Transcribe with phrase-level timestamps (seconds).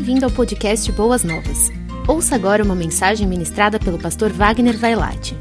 [0.00, 1.70] Bem-vindo ao podcast Boas Novas.
[2.08, 5.36] Ouça agora uma mensagem ministrada pelo pastor Wagner Vailate.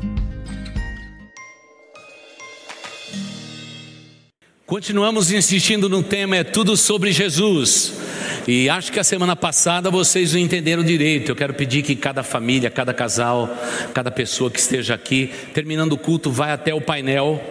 [4.65, 7.93] Continuamos insistindo no tema é tudo sobre Jesus.
[8.45, 11.31] E acho que a semana passada vocês não entenderam direito.
[11.31, 13.49] Eu quero pedir que cada família, cada casal,
[13.93, 17.41] cada pessoa que esteja aqui, terminando o culto, vai até o painel,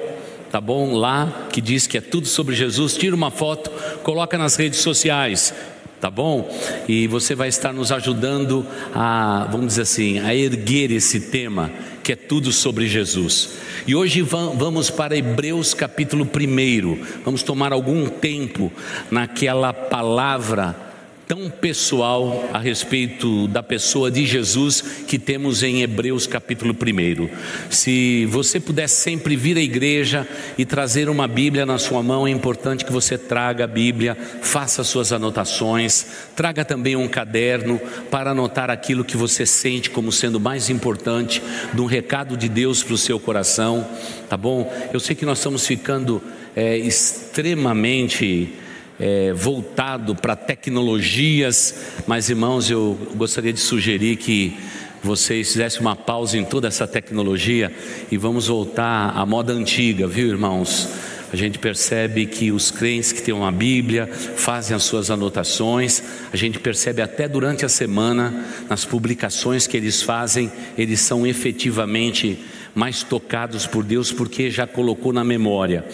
[0.53, 0.93] tá bom?
[0.93, 2.99] Lá que diz que é tudo sobre Jesus.
[2.99, 3.71] Tira uma foto,
[4.03, 5.55] coloca nas redes sociais
[6.01, 6.49] tá bom?
[6.89, 11.71] E você vai estar nos ajudando a, vamos dizer assim, a erguer esse tema
[12.03, 13.51] que é tudo sobre Jesus.
[13.87, 17.23] E hoje vamos para Hebreus capítulo 1.
[17.25, 18.73] Vamos tomar algum tempo
[19.11, 20.88] naquela palavra
[21.29, 27.29] tão pessoal a respeito da pessoa de Jesus que temos em Hebreus capítulo 1.
[27.69, 32.31] Se você puder sempre vir à igreja e trazer uma Bíblia na sua mão, é
[32.31, 37.79] importante que você traga a Bíblia, faça suas anotações, traga também um caderno
[38.11, 41.43] para anotar aquilo que você sente como sendo mais importante
[41.75, 43.87] de um recado de Deus para o seu coração,
[44.31, 44.73] tá bom?
[44.95, 46.23] Eu sei que nós estamos ficando
[46.57, 48.51] é, extremamente
[48.99, 51.75] é, voltado para tecnologias,
[52.07, 54.57] mas irmãos, eu gostaria de sugerir que
[55.03, 57.73] vocês fizessem uma pausa em toda essa tecnologia
[58.11, 60.89] e vamos voltar à moda antiga, viu, irmãos?
[61.31, 66.37] A gente percebe que os crentes que têm uma Bíblia fazem as suas anotações, a
[66.37, 72.39] gente percebe até durante a semana, nas publicações que eles fazem, eles são efetivamente
[72.75, 75.85] mais tocados por Deus porque já colocou na memória.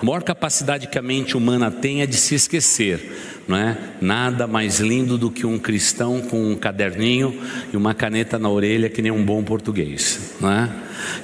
[0.00, 3.76] A maior capacidade que a mente humana tem é de se esquecer, não é?
[4.00, 7.36] Nada mais lindo do que um cristão com um caderninho
[7.72, 10.70] e uma caneta na orelha que nem um bom português, não é?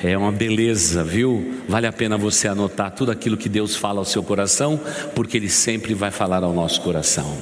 [0.03, 1.55] É uma beleza, viu?
[1.69, 4.81] Vale a pena você anotar tudo aquilo que Deus fala ao seu coração,
[5.15, 7.39] porque Ele sempre vai falar ao nosso coração.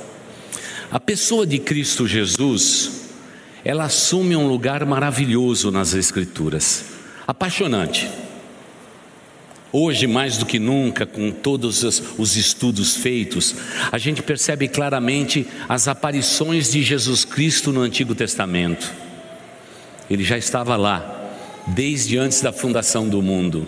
[0.90, 3.06] A pessoa de Cristo Jesus,
[3.64, 6.84] ela assume um lugar maravilhoso nas Escrituras,
[7.26, 8.21] apaixonante.
[9.72, 11.82] Hoje, mais do que nunca, com todos
[12.18, 13.54] os estudos feitos,
[13.90, 18.92] a gente percebe claramente as aparições de Jesus Cristo no Antigo Testamento.
[20.10, 21.32] Ele já estava lá,
[21.68, 23.66] desde antes da fundação do mundo.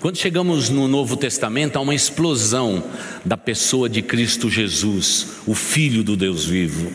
[0.00, 2.82] Quando chegamos no Novo Testamento, há uma explosão
[3.22, 6.90] da pessoa de Cristo Jesus, o Filho do Deus vivo.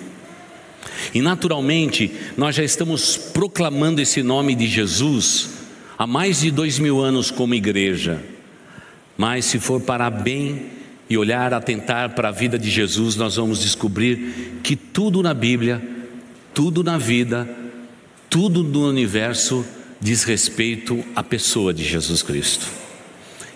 [1.13, 5.49] E naturalmente, nós já estamos proclamando esse nome de Jesus
[5.99, 8.19] há mais de dois mil anos como igreja.
[9.19, 10.67] Mas se for parar bem
[11.09, 15.81] e olhar, atentar para a vida de Jesus, nós vamos descobrir que tudo na Bíblia,
[16.53, 17.45] tudo na vida,
[18.29, 19.65] tudo no universo
[19.99, 22.65] diz respeito à pessoa de Jesus Cristo.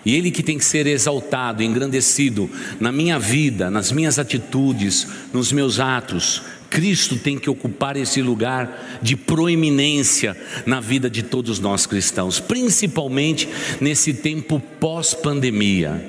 [0.04, 5.50] E Ele que tem que ser exaltado, engrandecido na minha vida, nas minhas atitudes, nos
[5.50, 6.42] meus atos.
[6.74, 10.36] Cristo tem que ocupar esse lugar de proeminência
[10.66, 13.48] na vida de todos nós cristãos, principalmente
[13.80, 16.04] nesse tempo pós-pandemia.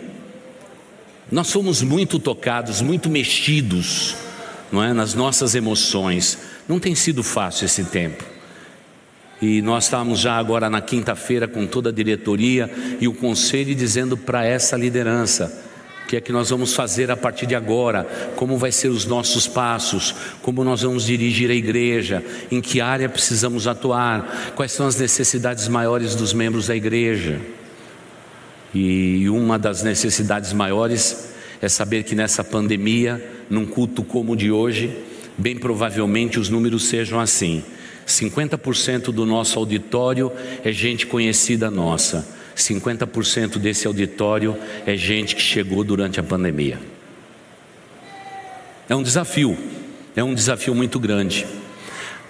[1.32, 4.16] Nós fomos muito tocados, muito mexidos,
[4.72, 6.40] não é, nas nossas emoções.
[6.68, 8.24] Não tem sido fácil esse tempo.
[9.40, 14.18] E nós estávamos já agora na quinta-feira com toda a diretoria e o conselho dizendo
[14.18, 15.64] para essa liderança:
[16.06, 18.04] o que é que nós vamos fazer a partir de agora?
[18.36, 20.14] Como vai ser os nossos passos?
[20.44, 22.24] Como nós vamos dirigir a igreja?
[22.52, 24.54] Em que área precisamos atuar?
[24.56, 27.42] Quais são as necessidades maiores dos membros da igreja?
[28.72, 34.52] E uma das necessidades maiores é saber que nessa pandemia, num culto como o de
[34.52, 34.96] hoje,
[35.36, 37.64] bem provavelmente os números sejam assim:
[38.06, 40.32] 50% do nosso auditório
[40.64, 42.35] é gente conhecida nossa.
[42.56, 46.80] 50% desse auditório é gente que chegou durante a pandemia.
[48.88, 49.58] É um desafio,
[50.16, 51.46] é um desafio muito grande.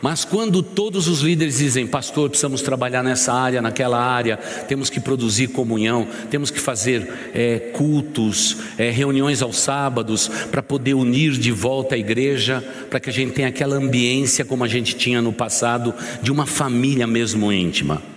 [0.01, 4.37] Mas quando todos os líderes dizem, pastor, precisamos trabalhar nessa área, naquela área,
[4.67, 10.93] temos que produzir comunhão, temos que fazer é, cultos, é, reuniões aos sábados, para poder
[10.93, 14.95] unir de volta a igreja, para que a gente tenha aquela ambiência como a gente
[14.95, 18.14] tinha no passado, de uma família mesmo íntima.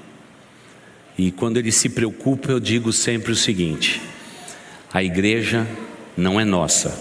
[1.19, 4.01] E quando ele se preocupa, eu digo sempre o seguinte:
[4.95, 5.67] a igreja
[6.17, 6.97] não é nossa,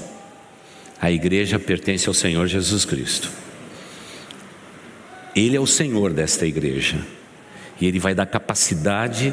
[0.99, 3.29] a igreja pertence ao Senhor Jesus Cristo.
[5.35, 6.97] Ele é o Senhor desta igreja
[7.79, 9.31] e Ele vai dar capacidade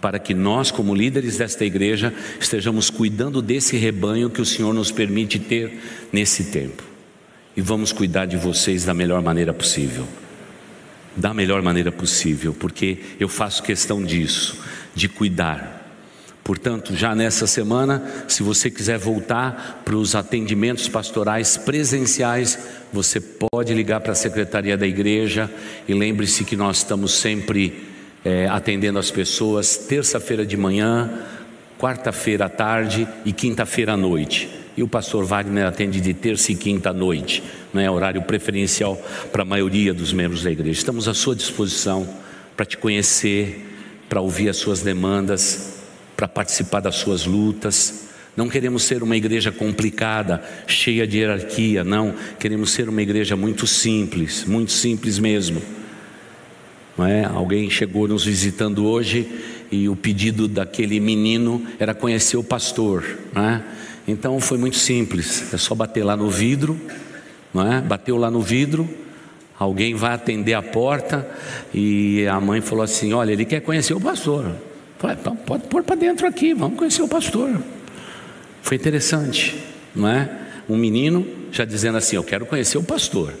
[0.00, 4.90] para que nós, como líderes desta igreja, estejamos cuidando desse rebanho que o Senhor nos
[4.90, 5.80] permite ter
[6.12, 6.82] nesse tempo.
[7.56, 10.06] E vamos cuidar de vocês da melhor maneira possível
[11.16, 14.58] da melhor maneira possível, porque eu faço questão disso,
[14.94, 15.76] de cuidar,
[16.46, 22.56] Portanto, já nessa semana, se você quiser voltar para os atendimentos pastorais presenciais,
[22.92, 25.50] você pode ligar para a secretaria da igreja
[25.88, 27.88] e lembre-se que nós estamos sempre
[28.24, 31.10] é, atendendo as pessoas terça-feira de manhã,
[31.80, 34.48] quarta-feira à tarde e quinta-feira à noite.
[34.76, 37.42] E o pastor Wagner atende de terça e quinta à noite,
[37.80, 38.96] é horário preferencial
[39.32, 40.78] para a maioria dos membros da igreja.
[40.78, 42.08] Estamos à sua disposição
[42.56, 43.64] para te conhecer,
[44.08, 45.76] para ouvir as suas demandas
[46.16, 48.06] para participar das suas lutas.
[48.36, 52.14] Não queremos ser uma igreja complicada, cheia de hierarquia, não.
[52.38, 55.62] Queremos ser uma igreja muito simples, muito simples mesmo.
[56.96, 57.24] Não é?
[57.24, 59.28] Alguém chegou nos visitando hoje
[59.70, 63.04] e o pedido daquele menino era conhecer o pastor.
[63.34, 63.62] Não é?
[64.08, 66.80] Então foi muito simples, é só bater lá no vidro,
[67.56, 67.80] não é?
[67.80, 68.86] bateu lá no vidro,
[69.58, 71.26] alguém vai atender a porta
[71.72, 74.54] e a mãe falou assim: Olha, ele quer conhecer o pastor.
[74.98, 77.50] Falei, então pode pôr para dentro aqui, vamos conhecer o pastor.
[78.60, 79.56] Foi interessante,
[79.94, 80.30] não é?
[80.68, 83.32] Um menino já dizendo assim: Eu quero conhecer o pastor.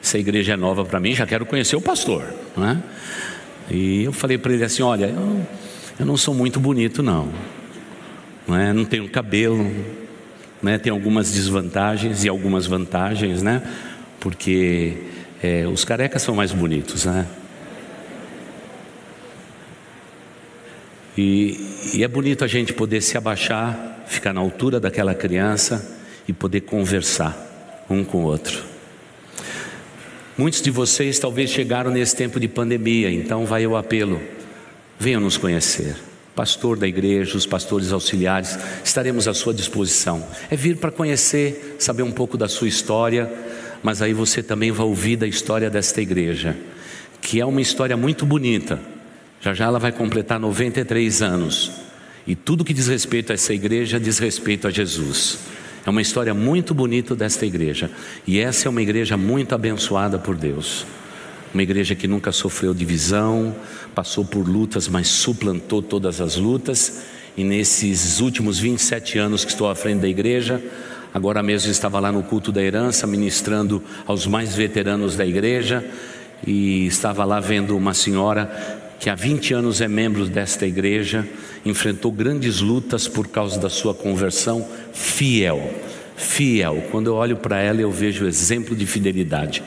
[0.00, 2.22] Essa igreja é nova para mim, já quero conhecer o pastor,
[2.56, 2.78] não é?
[3.70, 5.46] E eu falei para ele assim: Olha, eu,
[5.98, 7.28] eu não sou muito bonito, não,
[8.46, 8.72] não é?
[8.72, 9.68] Não tenho cabelo,
[10.64, 10.78] né?
[10.78, 13.62] Tem algumas desvantagens e algumas vantagens, né?
[14.18, 14.94] Porque
[15.42, 17.26] é, os carecas são mais bonitos, né?
[21.16, 26.32] E, e é bonito a gente poder se abaixar, ficar na altura daquela criança e
[26.32, 28.64] poder conversar um com o outro.
[30.36, 34.20] Muitos de vocês talvez chegaram nesse tempo de pandemia, então vai o apelo:
[34.98, 35.94] venham nos conhecer.
[36.34, 40.26] Pastor da igreja, os pastores auxiliares, estaremos à sua disposição.
[40.50, 43.32] É vir para conhecer, saber um pouco da sua história,
[43.82, 46.56] mas aí você também vai ouvir da história desta igreja,
[47.20, 48.94] que é uma história muito bonita
[49.44, 51.70] já já ela vai completar 93 anos.
[52.26, 55.38] E tudo que diz respeito a essa igreja diz respeito a Jesus.
[55.84, 57.90] É uma história muito bonita desta igreja.
[58.26, 60.86] E essa é uma igreja muito abençoada por Deus.
[61.54, 63.54] Uma igreja que nunca sofreu divisão,
[63.94, 67.02] passou por lutas, mas suplantou todas as lutas.
[67.36, 70.60] E nesses últimos 27 anos que estou à frente da igreja,
[71.14, 75.84] agora mesmo estava lá no culto da herança, ministrando aos mais veteranos da igreja.
[76.44, 78.50] E estava lá vendo uma senhora
[78.98, 81.24] que há 20 anos é membro desta igreja,
[81.64, 85.72] enfrentou grandes lutas por causa da sua conversão, fiel,
[86.16, 86.82] fiel.
[86.90, 89.62] Quando eu olho para ela, eu vejo exemplo de fidelidade.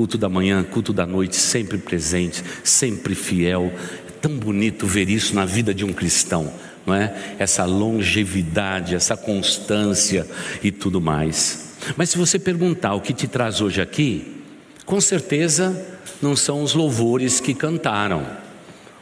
[0.00, 3.70] Culto da manhã, culto da noite, sempre presente, sempre fiel.
[4.08, 6.50] É tão bonito ver isso na vida de um cristão,
[6.86, 7.34] não é?
[7.38, 10.26] Essa longevidade, essa constância
[10.62, 11.74] e tudo mais.
[11.98, 14.42] Mas se você perguntar o que te traz hoje aqui,
[14.86, 15.86] com certeza
[16.22, 18.26] não são os louvores que cantaram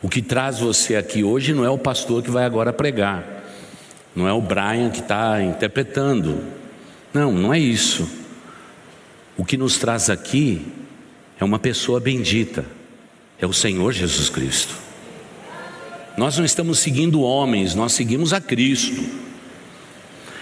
[0.03, 3.25] o que traz você aqui hoje não é o pastor que vai agora pregar,
[4.15, 6.43] não é o Brian que está interpretando.
[7.13, 8.09] Não, não é isso.
[9.37, 10.67] O que nos traz aqui
[11.39, 12.65] é uma pessoa bendita,
[13.39, 14.75] é o Senhor Jesus Cristo.
[16.17, 19.05] Nós não estamos seguindo homens, nós seguimos a Cristo.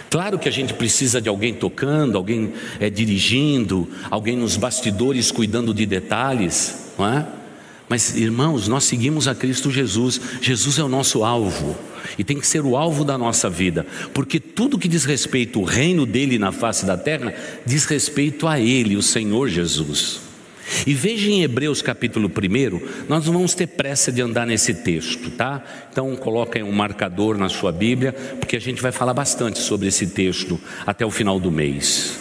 [0.09, 5.75] Claro que a gente precisa de alguém tocando, alguém é, dirigindo, alguém nos bastidores cuidando
[5.75, 7.27] de detalhes, não é?
[7.89, 10.21] Mas, irmãos, nós seguimos a Cristo Jesus.
[10.41, 11.77] Jesus é o nosso alvo
[12.19, 15.65] e tem que ser o alvo da nossa vida, porque tudo que diz respeito ao
[15.65, 17.35] reino dele na face da terra
[17.67, 20.26] diz respeito a ele, o Senhor Jesus.
[20.87, 25.31] E veja em Hebreus capítulo 1, nós não vamos ter pressa de andar nesse texto,
[25.31, 25.65] tá?
[25.91, 30.09] Então coloquem um marcador na sua Bíblia, porque a gente vai falar bastante sobre esse
[30.09, 32.19] texto até o final do mês.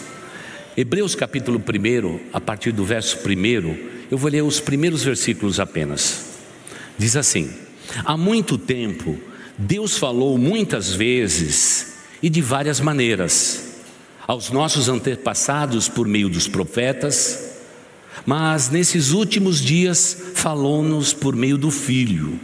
[0.76, 3.76] Hebreus capítulo 1, a partir do verso 1,
[4.10, 6.36] eu vou ler os primeiros versículos apenas.
[6.96, 7.50] Diz assim:
[8.04, 9.18] Há muito tempo,
[9.58, 13.80] Deus falou muitas vezes e de várias maneiras
[14.26, 17.55] aos nossos antepassados por meio dos profetas,
[18.26, 22.38] mas nesses últimos dias falou-nos por meio do Filho,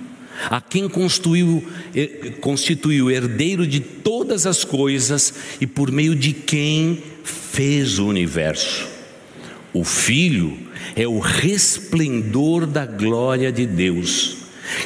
[0.49, 1.63] a quem constituiu,
[2.41, 8.89] constituiu herdeiro de todas as coisas e por meio de quem fez o universo.
[9.75, 10.57] O Filho
[10.95, 14.37] é o resplendor da glória de Deus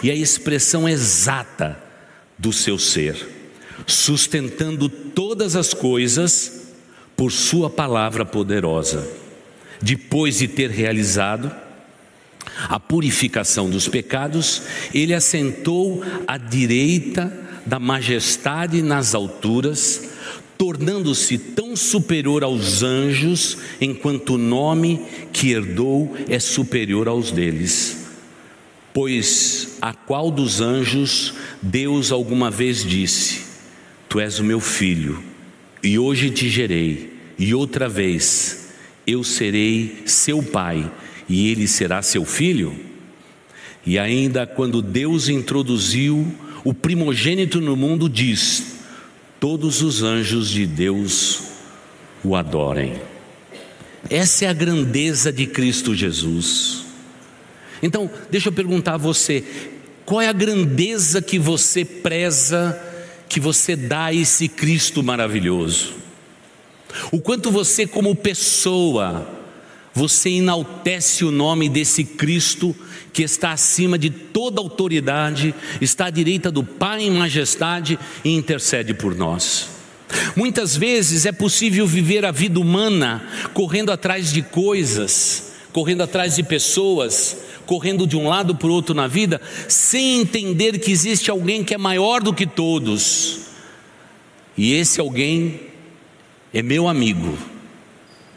[0.02, 1.78] e a expressão exata
[2.38, 3.16] do seu ser,
[3.86, 6.68] sustentando todas as coisas
[7.16, 9.25] por Sua palavra poderosa.
[9.80, 11.50] Depois de ter realizado
[12.68, 14.62] a purificação dos pecados,
[14.94, 17.32] ele assentou à direita
[17.66, 20.10] da majestade nas alturas,
[20.56, 28.06] tornando-se tão superior aos anjos, enquanto o nome que herdou é superior aos deles.
[28.94, 33.42] Pois a qual dos anjos Deus alguma vez disse:
[34.08, 35.22] Tu és o meu filho,
[35.82, 38.65] e hoje te gerei, e outra vez
[39.06, 40.90] eu serei seu pai,
[41.28, 42.74] e ele será seu filho?
[43.84, 46.26] E ainda quando Deus introduziu
[46.64, 48.78] o primogênito no mundo, diz:
[49.38, 51.42] Todos os anjos de Deus
[52.24, 52.94] o adorem.
[54.10, 56.84] Essa é a grandeza de Cristo Jesus.
[57.82, 59.44] Então, deixa eu perguntar a você:
[60.04, 62.80] qual é a grandeza que você preza,
[63.28, 65.94] que você dá a esse Cristo maravilhoso?
[67.10, 69.26] O quanto você, como pessoa,
[69.92, 72.76] você enaltece o nome desse Cristo
[73.12, 78.92] que está acima de toda autoridade, está à direita do Pai em majestade e intercede
[78.92, 79.68] por nós.
[80.36, 86.42] Muitas vezes é possível viver a vida humana correndo atrás de coisas, correndo atrás de
[86.42, 91.64] pessoas, correndo de um lado para o outro na vida, sem entender que existe alguém
[91.64, 93.38] que é maior do que todos.
[94.56, 95.60] E esse alguém
[96.56, 97.36] é meu amigo,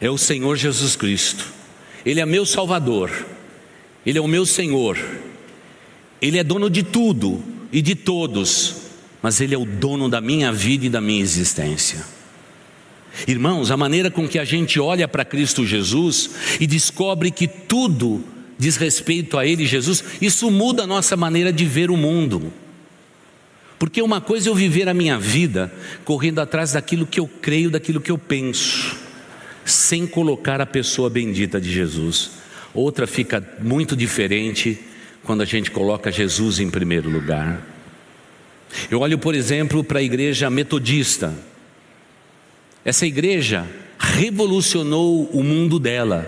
[0.02, 1.54] é o Senhor Jesus Cristo.
[2.06, 3.10] Ele é meu Salvador,
[4.06, 5.00] Ele é o meu Senhor,
[6.22, 8.76] Ele é dono de tudo e de todos,
[9.22, 12.06] mas Ele é o dono da minha vida e da minha existência.
[13.26, 18.22] Irmãos, a maneira com que a gente olha para Cristo Jesus e descobre que tudo
[18.58, 22.52] diz respeito a Ele, Jesus, isso muda a nossa maneira de ver o mundo.
[23.80, 27.72] Porque uma coisa é eu viver a minha vida correndo atrás daquilo que eu creio,
[27.72, 28.98] daquilo que eu penso,
[29.64, 32.32] sem colocar a pessoa bendita de Jesus.
[32.74, 34.78] Outra fica muito diferente
[35.24, 37.66] quando a gente coloca Jesus em primeiro lugar.
[38.92, 41.34] Eu olho, por exemplo, para a igreja metodista.
[42.84, 43.66] Essa igreja
[43.98, 46.28] revolucionou o mundo dela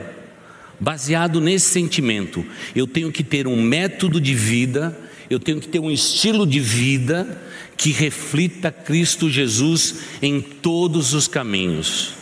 [0.79, 2.45] baseado nesse sentimento.
[2.75, 4.97] Eu tenho que ter um método de vida,
[5.33, 7.41] eu tenho que ter um estilo de vida
[7.77, 12.15] que reflita Cristo Jesus em todos os caminhos.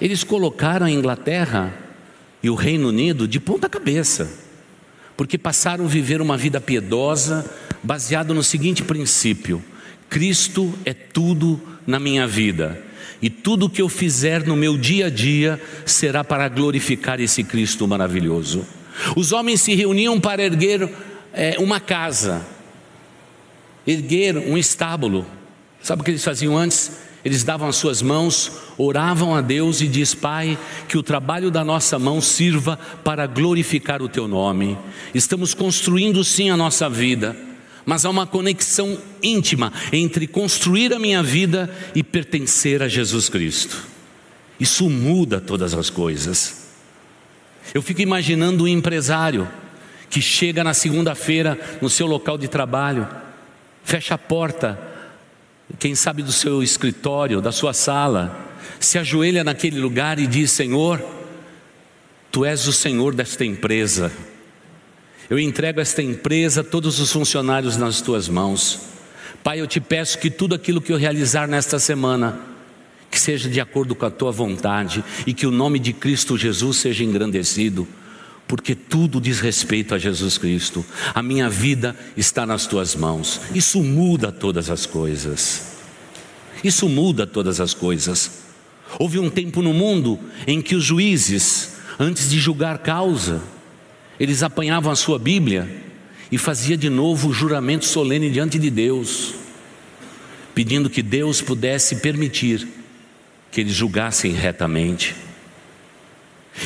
[0.00, 1.74] Eles colocaram a Inglaterra
[2.40, 4.30] e o Reino Unido de ponta cabeça,
[5.16, 7.44] porque passaram a viver uma vida piedosa,
[7.82, 9.60] baseado no seguinte princípio:
[10.08, 12.80] Cristo é tudo na minha vida
[13.20, 17.88] e tudo que eu fizer no meu dia a dia será para glorificar esse Cristo
[17.88, 18.64] maravilhoso.
[19.16, 20.88] Os homens se reuniam para erguer
[21.36, 22.44] é, uma casa,
[23.86, 25.26] erguer um estábulo.
[25.82, 26.98] Sabe o que eles faziam antes?
[27.24, 31.62] Eles davam as suas mãos, oravam a Deus e diz: Pai, que o trabalho da
[31.62, 34.78] nossa mão sirva para glorificar o teu nome.
[35.14, 37.36] Estamos construindo sim a nossa vida
[37.86, 43.80] mas há uma conexão íntima entre construir a minha vida e pertencer a Jesus Cristo.
[44.58, 46.66] Isso muda todas as coisas.
[47.72, 49.48] Eu fico imaginando um empresário
[50.08, 53.06] que chega na segunda-feira no seu local de trabalho,
[53.84, 54.78] fecha a porta,
[55.78, 58.38] quem sabe do seu escritório, da sua sala,
[58.78, 61.04] se ajoelha naquele lugar e diz: Senhor,
[62.30, 64.12] tu és o Senhor desta empresa
[65.28, 68.80] eu entrego esta empresa, todos os funcionários nas tuas mãos.
[69.42, 72.38] Pai, eu te peço que tudo aquilo que eu realizar nesta semana,
[73.10, 76.76] que seja de acordo com a tua vontade e que o nome de Cristo Jesus
[76.76, 77.88] seja engrandecido,
[78.48, 80.84] porque tudo diz respeito a Jesus Cristo.
[81.14, 83.40] A minha vida está nas tuas mãos.
[83.54, 85.76] Isso muda todas as coisas.
[86.62, 88.44] Isso muda todas as coisas.
[88.98, 93.42] Houve um tempo no mundo em que os juízes, antes de julgar causa,
[94.18, 95.68] eles apanhavam a sua Bíblia
[96.30, 99.34] e fazia de novo o juramento solene diante de Deus,
[100.54, 102.66] pedindo que Deus pudesse permitir
[103.50, 105.25] que eles julgassem retamente.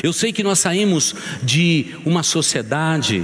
[0.01, 3.23] Eu sei que nós saímos de uma sociedade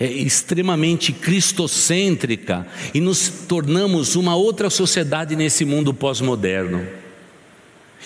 [0.00, 6.86] é, extremamente cristocêntrica e nos tornamos uma outra sociedade nesse mundo pós-moderno.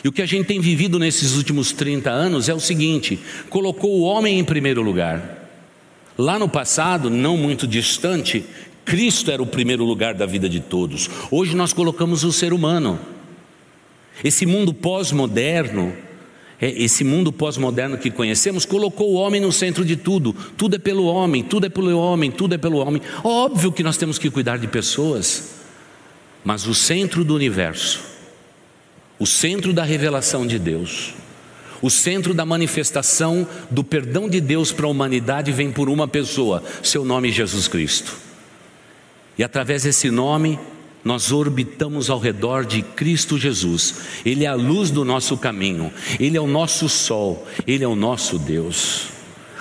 [0.05, 3.91] E o que a gente tem vivido nesses últimos 30 anos é o seguinte: colocou
[3.91, 5.41] o homem em primeiro lugar.
[6.17, 8.45] Lá no passado, não muito distante,
[8.85, 11.09] Cristo era o primeiro lugar da vida de todos.
[11.31, 12.99] Hoje nós colocamos o ser humano.
[14.23, 15.93] Esse mundo pós-moderno,
[16.69, 20.33] esse mundo pós-moderno que conhecemos, colocou o homem no centro de tudo.
[20.57, 23.03] Tudo é pelo homem, tudo é pelo homem, tudo é pelo homem.
[23.25, 25.55] Óbvio que nós temos que cuidar de pessoas,
[26.45, 28.01] mas o centro do universo,
[29.19, 31.15] o centro da revelação de Deus,
[31.83, 36.63] o centro da manifestação do perdão de Deus para a humanidade vem por uma pessoa,
[36.81, 38.17] seu nome é Jesus Cristo.
[39.37, 40.61] E através desse nome,
[41.05, 43.95] nós orbitamos ao redor de Cristo Jesus.
[44.25, 47.97] Ele é a luz do nosso caminho, ele é o nosso sol, ele é o
[47.97, 49.09] nosso Deus.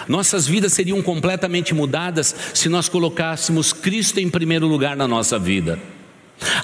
[0.08, 5.80] Nossas vidas seriam completamente mudadas se nós colocássemos Cristo em primeiro lugar na nossa vida.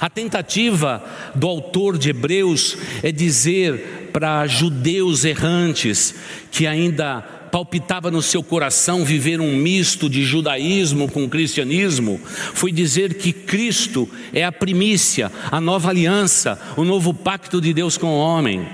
[0.00, 1.04] A tentativa
[1.34, 6.14] do autor de Hebreus é dizer para judeus errantes
[6.50, 12.20] que ainda palpitava no seu coração viver um misto de judaísmo com cristianismo,
[12.54, 17.96] foi dizer que Cristo é a primícia, a nova aliança, o novo pacto de Deus
[17.96, 18.68] com o homem.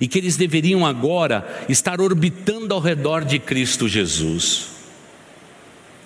[0.00, 4.68] E que eles deveriam agora estar orbitando ao redor de Cristo Jesus.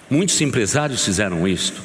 [0.09, 1.83] Muitos empresários fizeram isto.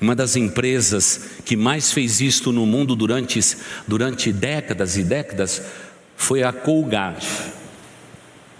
[0.00, 3.40] Uma das empresas que mais fez isto no mundo durante,
[3.86, 5.60] durante décadas e décadas
[6.16, 7.57] foi a Colgate.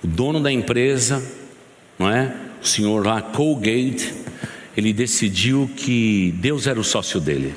[0.03, 1.23] O dono da empresa,
[1.99, 2.35] não é?
[2.63, 4.15] O senhor lá, Colgate,
[4.77, 7.55] ele decidiu que Deus era o sócio dele.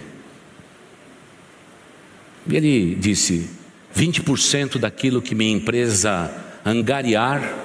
[2.48, 3.50] E ele disse:
[3.95, 6.31] 20% daquilo que minha empresa
[6.65, 7.57] angariar,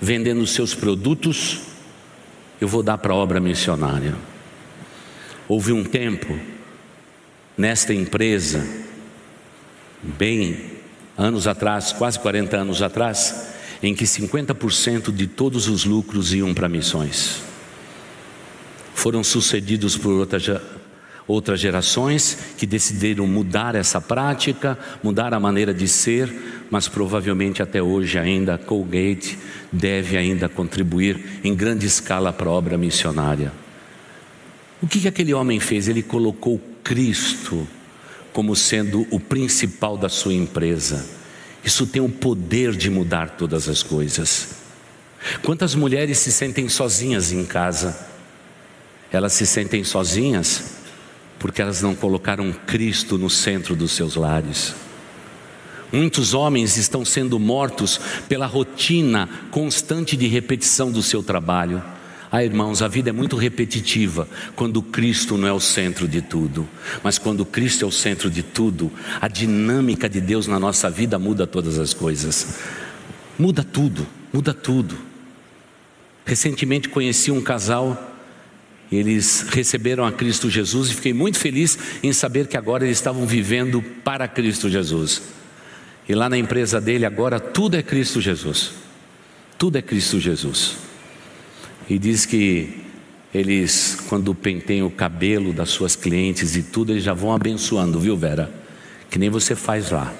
[0.00, 1.60] vendendo seus produtos,
[2.60, 4.14] eu vou dar para a obra missionária.
[5.48, 6.38] Houve um tempo
[7.56, 8.66] nesta empresa,
[10.02, 10.76] bem
[11.16, 16.68] anos atrás, quase 40 anos atrás, em que 50% de todos os lucros iam para
[16.68, 17.42] missões.
[18.94, 20.60] Foram sucedidos por outras,
[21.26, 26.32] outras gerações que decidiram mudar essa prática, mudar a maneira de ser,
[26.70, 29.38] mas provavelmente até hoje ainda Colgate
[29.70, 33.52] deve ainda contribuir em grande escala para a obra missionária.
[34.80, 35.88] O que, que aquele homem fez?
[35.88, 37.66] Ele colocou Cristo
[38.32, 41.06] como sendo o principal da sua empresa.
[41.66, 44.50] Isso tem o poder de mudar todas as coisas.
[45.42, 48.06] Quantas mulheres se sentem sozinhas em casa?
[49.10, 50.76] Elas se sentem sozinhas
[51.40, 54.76] porque elas não colocaram Cristo no centro dos seus lares.
[55.92, 61.82] Muitos homens estão sendo mortos pela rotina constante de repetição do seu trabalho.
[62.30, 66.68] Ah, irmãos, a vida é muito repetitiva quando Cristo não é o centro de tudo.
[67.02, 68.90] Mas quando Cristo é o centro de tudo,
[69.20, 72.58] a dinâmica de Deus na nossa vida muda todas as coisas.
[73.38, 74.96] Muda tudo, muda tudo.
[76.24, 78.16] Recentemente conheci um casal,
[78.90, 83.26] eles receberam a Cristo Jesus e fiquei muito feliz em saber que agora eles estavam
[83.26, 85.22] vivendo para Cristo Jesus.
[86.08, 88.72] E lá na empresa dele agora tudo é Cristo Jesus.
[89.58, 90.85] Tudo é Cristo Jesus.
[91.88, 92.84] E diz que
[93.32, 98.16] eles, quando penteiam o cabelo das suas clientes e tudo, eles já vão abençoando, viu,
[98.16, 98.52] Vera?
[99.10, 100.12] Que nem você faz lá.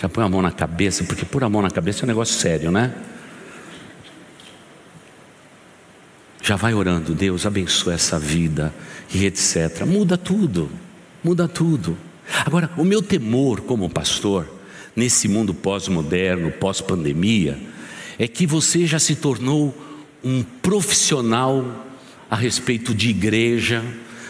[0.00, 2.34] Já põe a mão na cabeça, porque pôr a mão na cabeça é um negócio
[2.36, 2.94] sério, né?
[6.40, 8.72] Já vai orando, Deus abençoa essa vida
[9.12, 9.84] e etc.
[9.84, 10.70] Muda tudo,
[11.22, 11.98] muda tudo.
[12.46, 14.48] Agora, o meu temor como pastor,
[14.94, 17.58] nesse mundo pós-moderno, pós-pandemia,
[18.18, 19.87] é que você já se tornou
[20.22, 21.86] um profissional
[22.30, 23.82] a respeito de igreja,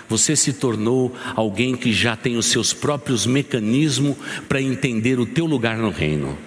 [0.09, 4.17] você se tornou alguém que já tem os seus próprios mecanismos
[4.49, 6.39] para entender o teu lugar no reino.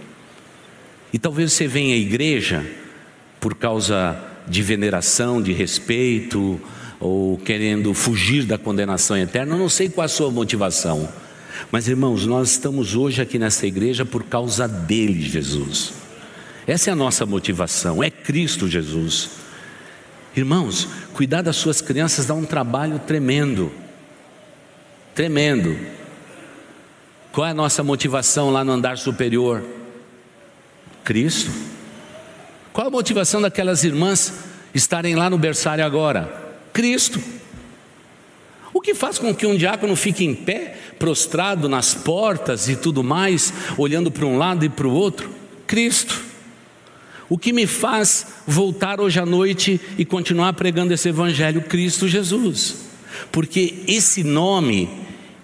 [1.13, 2.65] E talvez você venha à igreja
[3.39, 6.59] por causa de veneração, de respeito,
[6.99, 11.09] ou querendo fugir da condenação eterna, eu não sei qual a sua motivação.
[11.71, 15.93] Mas irmãos, nós estamos hoje aqui nessa igreja por causa dele, Jesus.
[16.71, 19.31] Essa é a nossa motivação, é Cristo Jesus.
[20.33, 23.69] Irmãos, cuidar das suas crianças dá um trabalho tremendo.
[25.13, 25.77] Tremendo.
[27.33, 29.61] Qual é a nossa motivação lá no andar superior?
[31.03, 31.51] Cristo.
[32.71, 34.33] Qual a motivação daquelas irmãs
[34.73, 36.53] estarem lá no berçário agora?
[36.71, 37.21] Cristo.
[38.73, 43.03] O que faz com que um diácono fique em pé, prostrado nas portas e tudo
[43.03, 45.29] mais, olhando para um lado e para o outro?
[45.67, 46.30] Cristo.
[47.31, 52.75] O que me faz voltar hoje à noite e continuar pregando esse evangelho Cristo Jesus?
[53.31, 54.89] Porque esse nome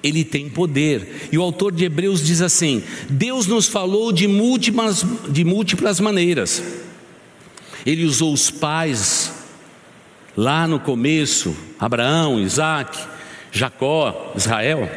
[0.03, 1.29] ele tem poder.
[1.31, 6.61] E o autor de Hebreus diz assim: Deus nos falou de múltiplas, de múltiplas maneiras.
[7.85, 9.31] Ele usou os pais
[10.35, 12.99] lá no começo, Abraão, Isaac,
[13.49, 14.91] Jacó, Israel.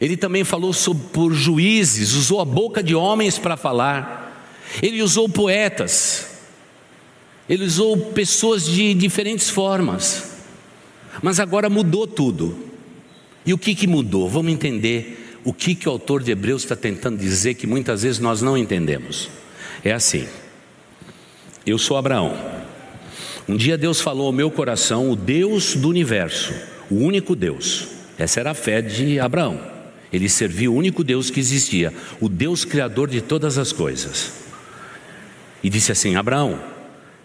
[0.00, 4.25] Ele também falou sobre, por juízes, usou a boca de homens para falar.
[4.82, 6.26] Ele usou poetas,
[7.48, 10.32] ele usou pessoas de diferentes formas,
[11.22, 12.56] mas agora mudou tudo.
[13.44, 14.28] E o que, que mudou?
[14.28, 18.18] Vamos entender o que, que o autor de Hebreus está tentando dizer que muitas vezes
[18.18, 19.30] nós não entendemos.
[19.84, 20.26] É assim:
[21.64, 22.36] eu sou Abraão.
[23.48, 26.52] Um dia Deus falou ao meu coração, o Deus do universo,
[26.90, 27.86] o único Deus.
[28.18, 29.60] Essa era a fé de Abraão.
[30.12, 34.45] Ele servia o único Deus que existia, o Deus criador de todas as coisas
[35.66, 36.60] e disse assim: Abraão,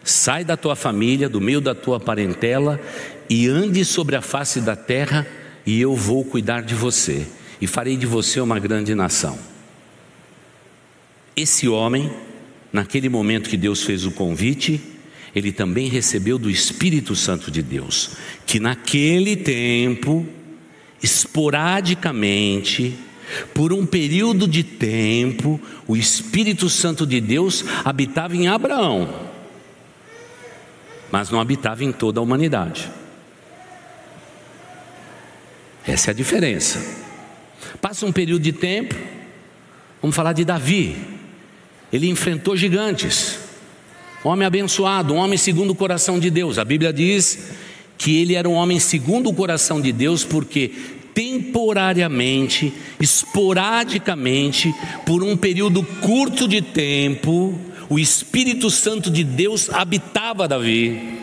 [0.03, 2.81] sai da tua família, do meio da tua parentela
[3.29, 5.27] e ande sobre a face da terra,
[5.63, 7.27] e eu vou cuidar de você,
[7.61, 9.37] e farei de você uma grande nação.
[11.35, 12.11] Esse homem,
[12.73, 14.81] naquele momento que Deus fez o convite,
[15.35, 18.13] ele também recebeu do Espírito Santo de Deus,
[18.47, 20.25] que naquele tempo,
[21.03, 22.95] esporadicamente,
[23.53, 29.09] por um período de tempo, o Espírito Santo de Deus habitava em Abraão,
[31.11, 32.89] mas não habitava em toda a humanidade.
[35.85, 36.79] Essa é a diferença.
[37.79, 38.95] Passa um período de tempo,
[40.01, 40.95] vamos falar de Davi.
[41.91, 43.39] Ele enfrentou gigantes,
[44.23, 46.57] homem abençoado, um homem segundo o coração de Deus.
[46.57, 47.51] A Bíblia diz
[47.97, 50.71] que ele era um homem segundo o coração de Deus, porque
[51.13, 54.73] temporariamente, esporadicamente,
[55.05, 61.19] por um período curto de tempo, o Espírito Santo de Deus habitava Davi.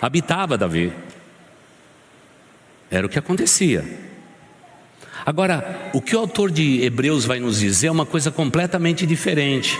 [0.00, 0.92] Habitava Davi.
[2.90, 3.84] Era o que acontecia.
[5.24, 9.78] Agora, o que o autor de Hebreus vai nos dizer é uma coisa completamente diferente.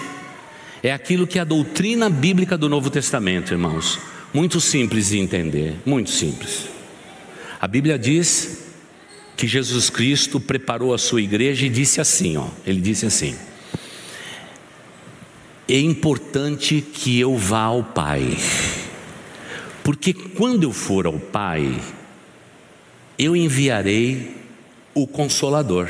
[0.82, 3.98] É aquilo que é a doutrina bíblica do Novo Testamento, irmãos.
[4.32, 6.77] Muito simples de entender, muito simples.
[7.60, 8.64] A Bíblia diz
[9.36, 13.36] que Jesus Cristo preparou a sua igreja e disse assim, ó, ele disse assim:
[15.66, 18.36] É importante que eu vá ao Pai.
[19.82, 21.80] Porque quando eu for ao Pai,
[23.18, 24.36] eu enviarei
[24.94, 25.88] o consolador.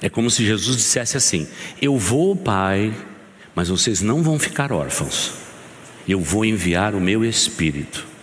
[0.00, 1.46] É como se Jesus dissesse assim:
[1.80, 2.94] Eu vou ao Pai,
[3.54, 5.32] mas vocês não vão ficar órfãos.
[6.08, 8.15] Eu vou enviar o meu Espírito.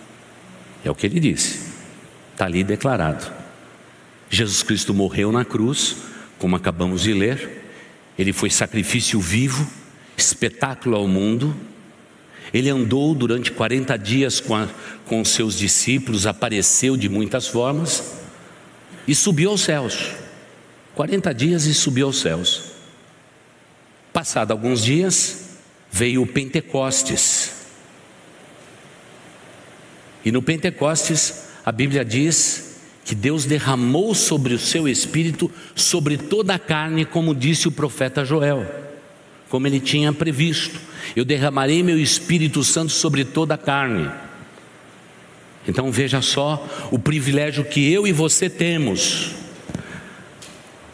[0.83, 1.59] É o que ele disse,
[2.31, 3.31] está ali declarado.
[4.29, 5.95] Jesus Cristo morreu na cruz,
[6.39, 7.63] como acabamos de ler,
[8.17, 9.67] ele foi sacrifício vivo,
[10.17, 11.55] espetáculo ao mundo,
[12.53, 14.67] ele andou durante 40 dias com, a,
[15.05, 18.13] com seus discípulos, apareceu de muitas formas
[19.07, 20.11] e subiu aos céus.
[20.93, 22.73] 40 dias e subiu aos céus.
[24.11, 25.57] Passado alguns dias,
[25.91, 27.62] veio o Pentecostes.
[30.23, 36.55] E no Pentecostes, a Bíblia diz que Deus derramou sobre o seu espírito sobre toda
[36.55, 38.83] a carne, como disse o profeta Joel
[39.53, 40.81] como ele tinha previsto.
[41.15, 44.09] Eu derramarei meu Espírito Santo sobre toda a carne.
[45.67, 49.29] Então veja só o privilégio que eu e você temos.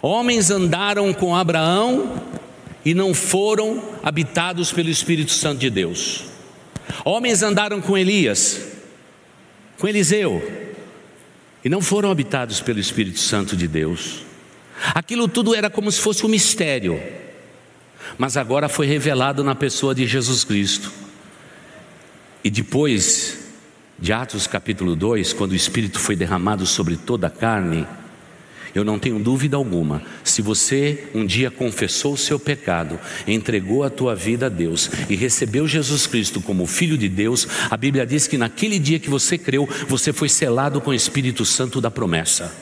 [0.02, 2.22] Homens andaram com Abraão
[2.84, 6.26] e não foram habitados pelo Espírito Santo de Deus.
[7.06, 8.60] Homens andaram com Elias,
[9.80, 10.68] com Eliseu,
[11.66, 14.24] e não foram habitados pelo Espírito Santo de Deus.
[14.94, 17.02] Aquilo tudo era como se fosse um mistério
[18.18, 20.92] mas agora foi revelado na pessoa de Jesus Cristo.
[22.44, 23.38] E depois
[23.98, 27.86] de Atos capítulo 2, quando o Espírito foi derramado sobre toda a carne,
[28.74, 33.90] eu não tenho dúvida alguma, se você um dia confessou o seu pecado, entregou a
[33.90, 38.28] tua vida a Deus e recebeu Jesus Cristo como Filho de Deus, a Bíblia diz
[38.28, 42.54] que naquele dia que você creu, você foi selado com o Espírito Santo da promessa.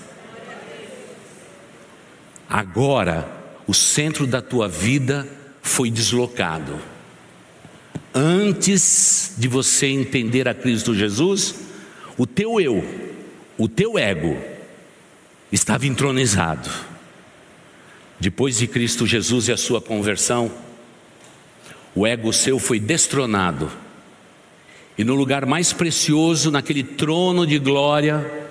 [2.50, 3.30] Agora,
[3.68, 5.28] o centro da tua vida
[5.62, 6.80] foi deslocado.
[8.14, 11.56] Antes de você entender a Cristo Jesus,
[12.18, 12.84] o teu eu,
[13.58, 14.38] o teu ego,
[15.52, 16.70] estava entronizado.
[18.20, 20.52] Depois de Cristo Jesus e a sua conversão,
[21.96, 23.72] o ego seu foi destronado.
[24.98, 28.48] E no lugar mais precioso, naquele trono de glória,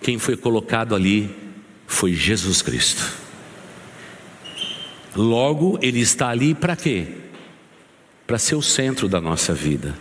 [0.00, 1.34] quem foi colocado ali
[1.86, 3.12] foi Jesus Cristo.
[5.14, 7.06] Logo, Ele está ali para quê?
[8.26, 9.94] Para ser o centro da nossa vida.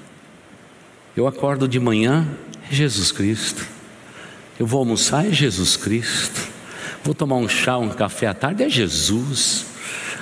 [1.17, 2.27] Eu acordo de manhã,
[2.69, 3.78] é Jesus Cristo.
[4.59, 6.47] Eu vou almoçar, é Jesus Cristo.
[7.01, 9.65] Vou tomar um chá, um café à tarde, é Jesus.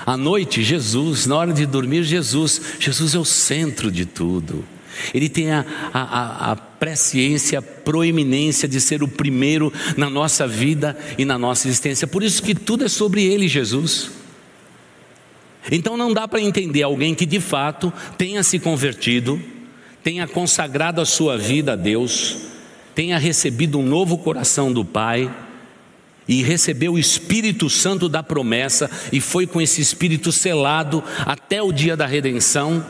[0.06, 1.26] À noite, Jesus.
[1.26, 2.62] Na hora de dormir, Jesus.
[2.80, 4.64] Jesus é o centro de tudo.
[5.14, 10.98] Ele tem a, a, a presciência, a proeminência de ser o primeiro na nossa vida
[11.18, 12.08] e na nossa existência.
[12.08, 14.12] Por isso que tudo é sobre Ele, Jesus.
[15.72, 19.42] Então não dá para entender alguém que de fato tenha se convertido,
[20.04, 22.47] tenha consagrado a sua vida a Deus,
[22.98, 25.32] tenha recebido um novo coração do Pai
[26.28, 31.72] e recebeu o Espírito Santo da promessa e foi com esse Espírito selado até o
[31.72, 32.84] dia da redenção.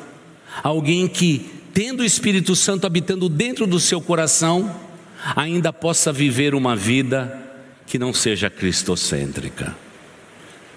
[0.64, 4.74] Alguém que, tendo o Espírito Santo habitando dentro do seu coração,
[5.36, 7.38] ainda possa viver uma vida
[7.86, 9.76] que não seja cristocêntrica.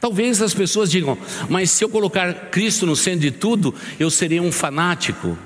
[0.01, 1.17] Talvez as pessoas digam,
[1.49, 5.39] mas se eu colocar Cristo no centro de tudo, eu serei um fanático.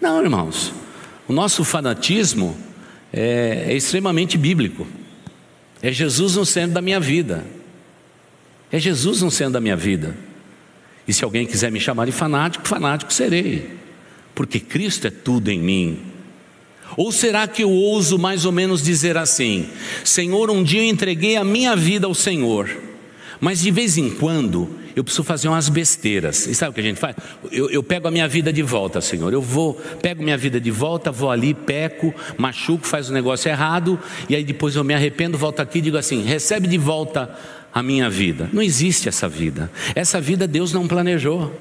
[0.00, 0.72] Não, irmãos,
[1.28, 2.56] O nosso fanatismo
[3.12, 4.86] é, é extremamente bíblico.
[5.82, 7.44] É Jesus no centro da minha vida.
[8.70, 10.16] É Jesus no centro da minha vida.
[11.06, 13.70] E se alguém quiser me chamar de fanático, fanático serei,
[14.34, 15.98] porque Cristo é tudo em mim.
[16.96, 19.68] Ou será que eu ouso mais ou menos dizer assim:
[20.04, 22.68] Senhor, um dia eu entreguei a minha vida ao Senhor,
[23.40, 26.48] mas de vez em quando eu preciso fazer umas besteiras.
[26.48, 27.14] E sabe o que a gente faz?
[27.52, 29.32] Eu, eu, pego a minha vida de volta, Senhor.
[29.32, 33.48] Eu vou, pego minha vida de volta, vou ali, peco, machuco, faz o um negócio
[33.48, 33.96] errado,
[34.28, 37.32] e aí depois eu me arrependo, volto aqui e digo assim: recebe de volta
[37.72, 38.50] a minha vida.
[38.52, 39.70] Não existe essa vida.
[39.94, 41.56] Essa vida Deus não planejou.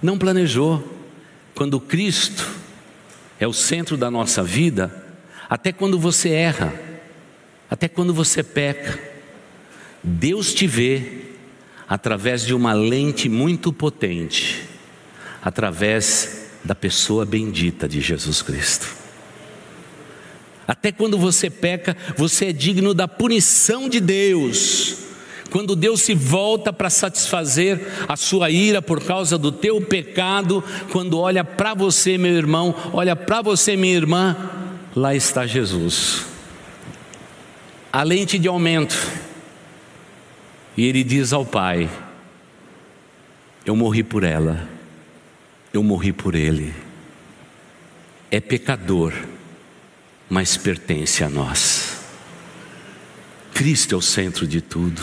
[0.00, 1.00] Não planejou.
[1.52, 2.48] Quando Cristo
[3.40, 5.04] é o centro da nossa vida,
[5.50, 6.72] até quando você erra,
[7.68, 9.00] até quando você peca,
[10.00, 11.31] Deus te vê
[11.88, 14.62] através de uma lente muito potente,
[15.42, 18.86] através da pessoa bendita de Jesus Cristo.
[20.66, 24.96] Até quando você peca, você é digno da punição de Deus.
[25.50, 31.18] Quando Deus se volta para satisfazer a sua ira por causa do teu pecado, quando
[31.18, 34.34] olha para você, meu irmão, olha para você, minha irmã,
[34.96, 36.24] lá está Jesus.
[37.92, 38.96] A lente de aumento
[40.76, 41.88] e ele diz ao pai:
[43.64, 44.68] Eu morri por ela,
[45.72, 46.74] eu morri por ele.
[48.30, 49.12] É pecador,
[50.28, 52.00] mas pertence a nós.
[53.52, 55.02] Cristo é o centro de tudo.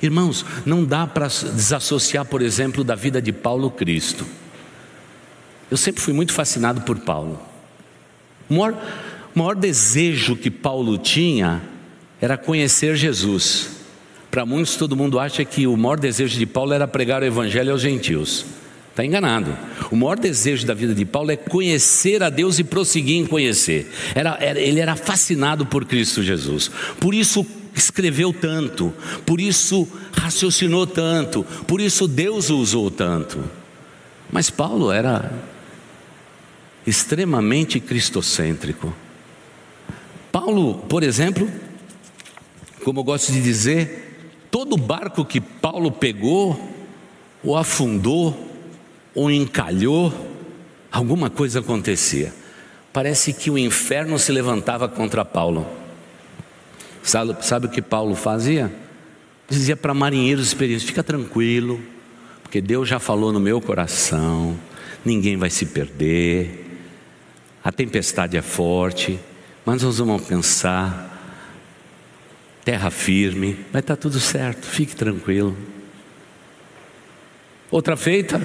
[0.00, 4.26] Irmãos, não dá para desassociar, por exemplo, da vida de Paulo Cristo.
[5.70, 7.40] Eu sempre fui muito fascinado por Paulo.
[8.48, 8.74] O maior,
[9.34, 11.62] o maior desejo que Paulo tinha
[12.20, 13.75] era conhecer Jesus.
[14.36, 17.72] Para muitos, todo mundo acha que o maior desejo de Paulo era pregar o evangelho
[17.72, 18.44] aos gentios.
[18.90, 19.56] Está enganado.
[19.90, 23.90] O maior desejo da vida de Paulo é conhecer a Deus e prosseguir em conhecer.
[24.14, 26.70] Era, era, ele era fascinado por Cristo Jesus.
[27.00, 28.92] Por isso escreveu tanto,
[29.24, 33.42] por isso raciocinou tanto, por isso Deus o usou tanto.
[34.30, 35.32] Mas Paulo era
[36.86, 38.94] extremamente cristocêntrico.
[40.30, 41.50] Paulo, por exemplo,
[42.84, 44.05] como eu gosto de dizer,
[44.50, 46.58] todo barco que Paulo pegou,
[47.42, 48.34] ou afundou,
[49.14, 50.12] ou encalhou,
[50.90, 52.32] alguma coisa acontecia.
[52.92, 55.66] Parece que o inferno se levantava contra Paulo.
[57.02, 58.72] Sabe, sabe o que Paulo fazia?
[59.48, 61.80] Dizia para marinheiros experientes: fica tranquilo,
[62.42, 64.56] porque Deus já falou no meu coração,
[65.04, 66.80] ninguém vai se perder,
[67.62, 69.18] a tempestade é forte,
[69.64, 71.15] mas nós vamos alcançar
[72.66, 75.56] terra firme, vai estar tudo certo, fique tranquilo.
[77.70, 78.44] Outra feita,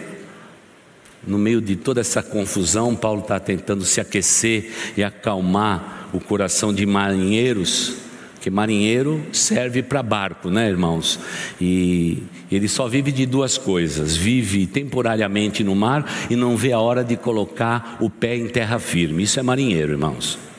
[1.25, 6.71] no meio de toda essa confusão, Paulo está tentando se aquecer e acalmar o coração
[6.71, 7.95] de marinheiros,
[8.41, 11.19] que marinheiro serve para barco, né, irmãos?
[11.59, 16.79] E ele só vive de duas coisas: vive temporariamente no mar e não vê a
[16.79, 19.23] hora de colocar o pé em terra firme.
[19.23, 20.50] Isso é marinheiro, irmãos.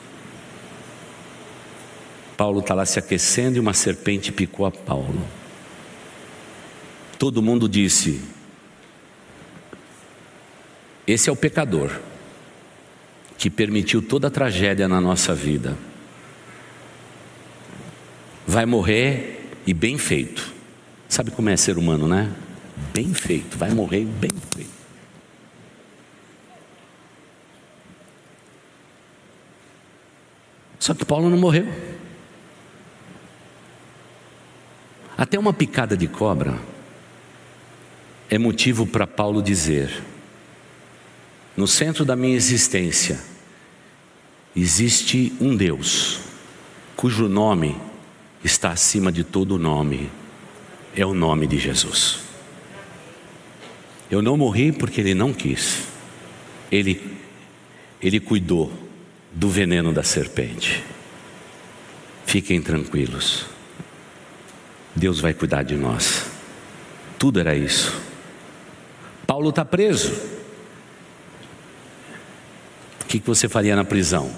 [2.37, 5.25] Paulo está lá se aquecendo e uma serpente picou a Paulo.
[7.17, 8.21] Todo mundo disse:
[11.05, 11.91] Esse é o pecador
[13.37, 15.77] que permitiu toda a tragédia na nossa vida.
[18.47, 20.51] Vai morrer e bem feito.
[21.07, 22.33] Sabe como é ser humano, né?
[22.93, 24.83] Bem feito, vai morrer bem feito.
[30.79, 31.65] Só que Paulo não morreu.
[35.17, 36.59] Até uma picada de cobra
[38.29, 40.03] é motivo para Paulo dizer:
[41.55, 43.19] no centro da minha existência
[44.55, 46.19] existe um Deus,
[46.95, 47.77] cujo nome
[48.43, 50.09] está acima de todo nome,
[50.95, 52.19] é o nome de Jesus.
[54.09, 55.83] Eu não morri porque ele não quis,
[56.71, 57.17] ele,
[58.01, 58.71] ele cuidou
[59.31, 60.83] do veneno da serpente.
[62.25, 63.45] Fiquem tranquilos.
[64.95, 66.25] Deus vai cuidar de nós.
[67.17, 67.99] Tudo era isso.
[69.25, 70.11] Paulo está preso.
[73.01, 74.31] O que você faria na prisão?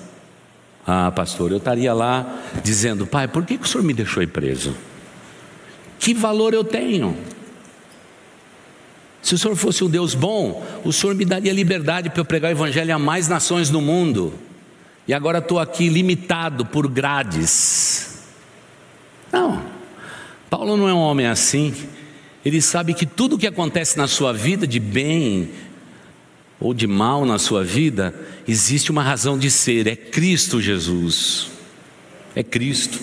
[0.85, 4.27] Ah, pastor, eu estaria lá dizendo: Pai, por que, que o senhor me deixou ir
[4.27, 4.75] preso?
[5.97, 7.17] Que valor eu tenho?
[9.21, 12.51] Se o senhor fosse um Deus bom, o senhor me daria liberdade para eu pregar
[12.51, 14.31] o evangelho a mais nações do mundo.
[15.07, 18.19] E agora estou aqui limitado por grades.
[19.31, 19.74] Não.
[20.57, 21.75] Paulo não é um homem assim.
[22.45, 25.49] Ele sabe que tudo o que acontece na sua vida de bem,
[26.61, 28.15] ou de mal na sua vida,
[28.47, 31.49] existe uma razão de ser, é Cristo Jesus.
[32.33, 33.01] É Cristo.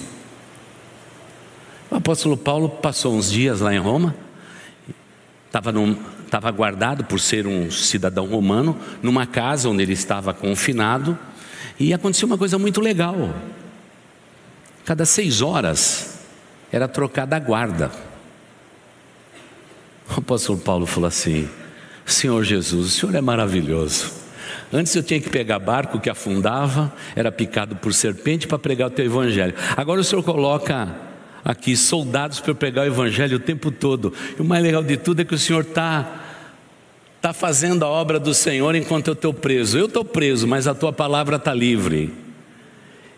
[1.90, 4.16] O apóstolo Paulo passou uns dias lá em Roma,
[5.46, 5.74] estava,
[6.24, 11.18] estava guardado por ser um cidadão romano, numa casa onde ele estava confinado,
[11.78, 13.34] e aconteceu uma coisa muito legal.
[14.86, 16.21] Cada seis horas
[16.72, 17.90] era trocada a guarda.
[20.08, 21.48] O apóstolo Paulo falou assim:
[22.04, 24.22] Senhor Jesus, o Senhor é maravilhoso.
[24.72, 28.90] Antes eu tinha que pegar barco que afundava, era picado por serpente para pregar o
[28.90, 29.54] teu evangelho.
[29.76, 30.88] Agora o Senhor coloca
[31.44, 34.14] aqui soldados para pregar o evangelho o tempo todo.
[34.38, 36.20] E o mais legal de tudo é que o Senhor está
[37.20, 39.78] tá fazendo a obra do Senhor enquanto eu estou preso.
[39.78, 42.12] Eu estou preso, mas a tua palavra está livre.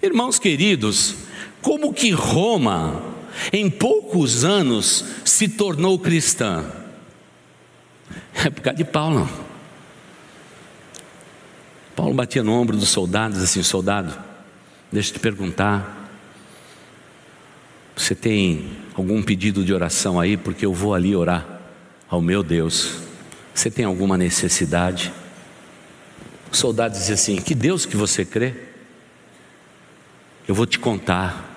[0.03, 1.15] Irmãos queridos,
[1.63, 3.14] como que Roma,
[3.53, 6.65] em poucos anos, se tornou cristã?
[8.35, 9.29] É por causa de Paulo.
[11.95, 14.17] Paulo batia no ombro dos soldados assim: soldado,
[14.91, 16.03] deixa eu te perguntar.
[17.97, 20.37] Você tem algum pedido de oração aí?
[20.37, 21.61] Porque eu vou ali orar
[22.09, 22.99] ao meu Deus.
[23.55, 25.13] Você tem alguma necessidade?
[26.51, 28.55] O soldado dizia assim: Que Deus que você crê?
[30.47, 31.54] Eu vou te contar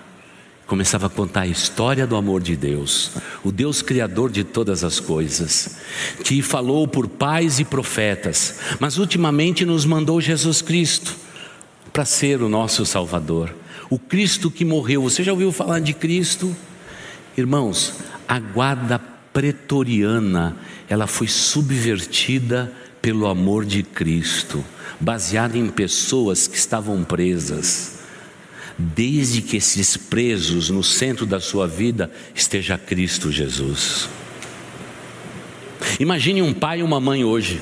[0.68, 3.12] começava a contar a história do amor de Deus,
[3.44, 5.78] o Deus criador de todas as coisas,
[6.26, 11.16] que falou por pais e profetas, mas ultimamente nos mandou Jesus Cristo
[11.94, 13.56] para ser o nosso Salvador,
[13.90, 15.02] o Cristo que morreu.
[15.04, 16.54] Você já ouviu falar de Cristo?
[17.38, 17.94] Irmãos,
[18.28, 19.00] a guarda
[19.32, 20.58] pretoriana,
[20.90, 24.64] ela foi subvertida pelo amor de Cristo,
[25.00, 27.97] baseada em pessoas que estavam presas
[28.78, 34.08] desde que esses presos no centro da sua vida esteja Cristo Jesus.
[36.00, 37.62] Imagine um pai e uma mãe hoje.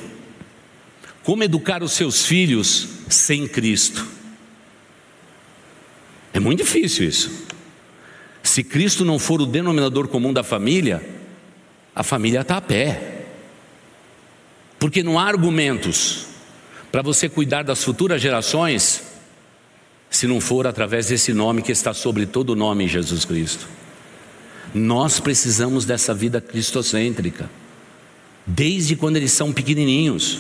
[1.24, 4.06] Como educar os seus filhos sem Cristo?
[6.34, 7.46] É muito difícil isso.
[8.44, 11.02] Se Cristo não for o denominador comum da família,
[11.96, 13.26] a família está a pé.
[14.78, 16.26] Porque não há argumentos
[16.92, 19.05] para você cuidar das futuras gerações
[20.10, 23.68] se não for através desse nome que está sobre todo o nome, Jesus Cristo.
[24.74, 27.50] Nós precisamos dessa vida cristocêntrica,
[28.46, 30.40] desde quando eles são pequenininhos.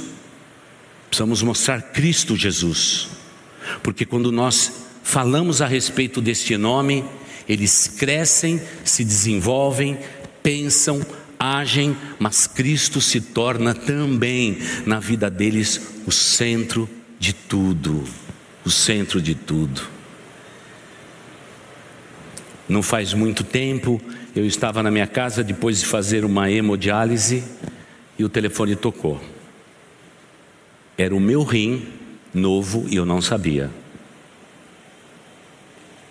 [1.10, 3.08] Precisamos mostrar Cristo Jesus,
[3.82, 4.72] porque quando nós
[5.04, 7.06] falamos a respeito deste nome,
[7.48, 9.98] eles crescem, se desenvolvem,
[10.42, 11.06] pensam,
[11.40, 18.04] agem, mas Cristo se torna também na vida deles o centro de tudo
[18.66, 19.82] o centro de tudo.
[22.68, 24.02] Não faz muito tempo,
[24.36, 27.44] eu estava na minha casa depois de fazer uma hemodiálise
[28.18, 29.22] e o telefone tocou.
[30.98, 31.88] Era o meu rim
[32.34, 33.70] novo e eu não sabia.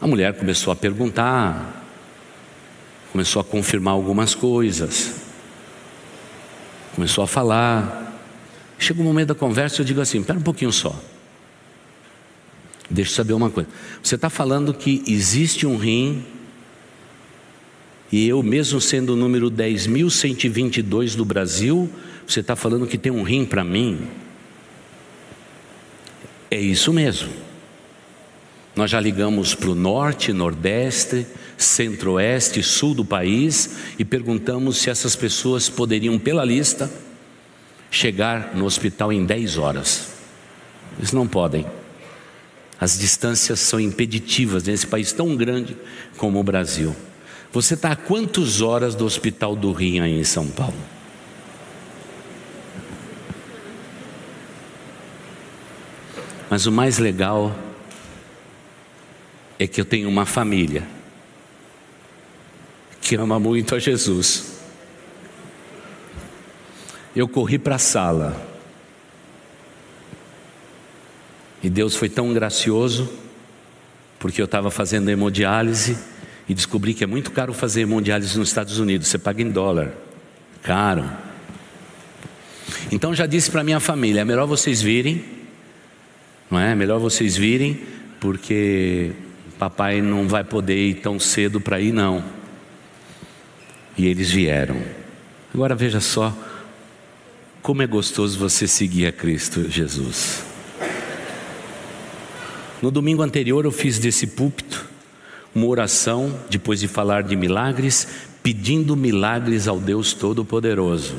[0.01, 1.85] A mulher começou a perguntar,
[3.11, 5.15] começou a confirmar algumas coisas,
[6.95, 8.03] começou a falar.
[8.79, 10.95] Chega um momento da conversa, eu digo assim: espera um pouquinho só.
[12.91, 13.69] Deixa eu saber uma coisa.
[14.03, 16.25] Você está falando que existe um rim,
[18.13, 21.91] e eu, mesmo sendo o número 10.122 do Brasil,
[22.27, 24.07] você está falando que tem um rim para mim?
[26.51, 27.31] É isso mesmo.
[28.77, 35.17] Nós já ligamos para o norte, nordeste, centro-oeste, sul do país e perguntamos se essas
[35.17, 36.91] pessoas poderiam, pela lista,
[37.91, 40.09] chegar no hospital em 10 horas.
[40.99, 41.67] Eles não podem.
[42.85, 45.75] As distâncias são impeditivas nesse país tão grande
[46.19, 46.95] como o Brasil.
[47.51, 50.77] Você está a quantas horas do Hospital do Rim aí em São Paulo?
[56.51, 57.57] Mas o mais legal
[59.59, 60.87] é que eu tenho uma família
[63.01, 64.59] que ama muito a Jesus.
[67.17, 68.54] Eu corri para a sala
[71.65, 73.11] E Deus foi tão gracioso,
[74.19, 75.97] porque eu estava fazendo hemodiálise
[76.47, 79.95] e descobri que é muito caro fazer hemodiálise nos Estados Unidos, você paga em dólar,
[80.63, 81.11] caro.
[82.93, 85.25] Então já disse para minha família, é melhor vocês virem,
[86.51, 86.73] não é?
[86.73, 86.75] é?
[86.75, 87.81] Melhor vocês virem,
[88.21, 89.13] porque
[89.59, 92.23] papai não vai poder ir tão cedo para ir não.
[93.97, 94.83] E eles vieram.
[95.55, 96.37] Agora veja só
[97.63, 100.53] como é gostoso você seguir a Cristo Jesus.
[102.85, 104.85] No domingo anterior eu fiz desse púlpito
[105.55, 108.07] uma oração, depois de falar de milagres,
[108.43, 111.15] pedindo milagres ao Deus Todo-Poderoso.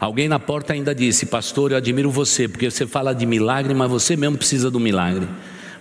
[0.00, 3.90] Alguém na porta ainda disse: Pastor, eu admiro você, porque você fala de milagre, mas
[3.90, 5.28] você mesmo precisa do milagre.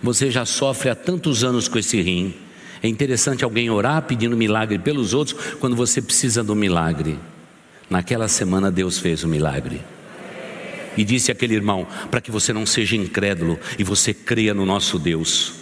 [0.03, 2.33] Você já sofre há tantos anos com esse rim.
[2.83, 7.17] É interessante alguém orar pedindo milagre pelos outros quando você precisa do milagre.
[7.89, 9.79] Naquela semana Deus fez o milagre.
[10.97, 14.99] E disse aquele irmão: para que você não seja incrédulo e você creia no nosso
[14.99, 15.53] Deus.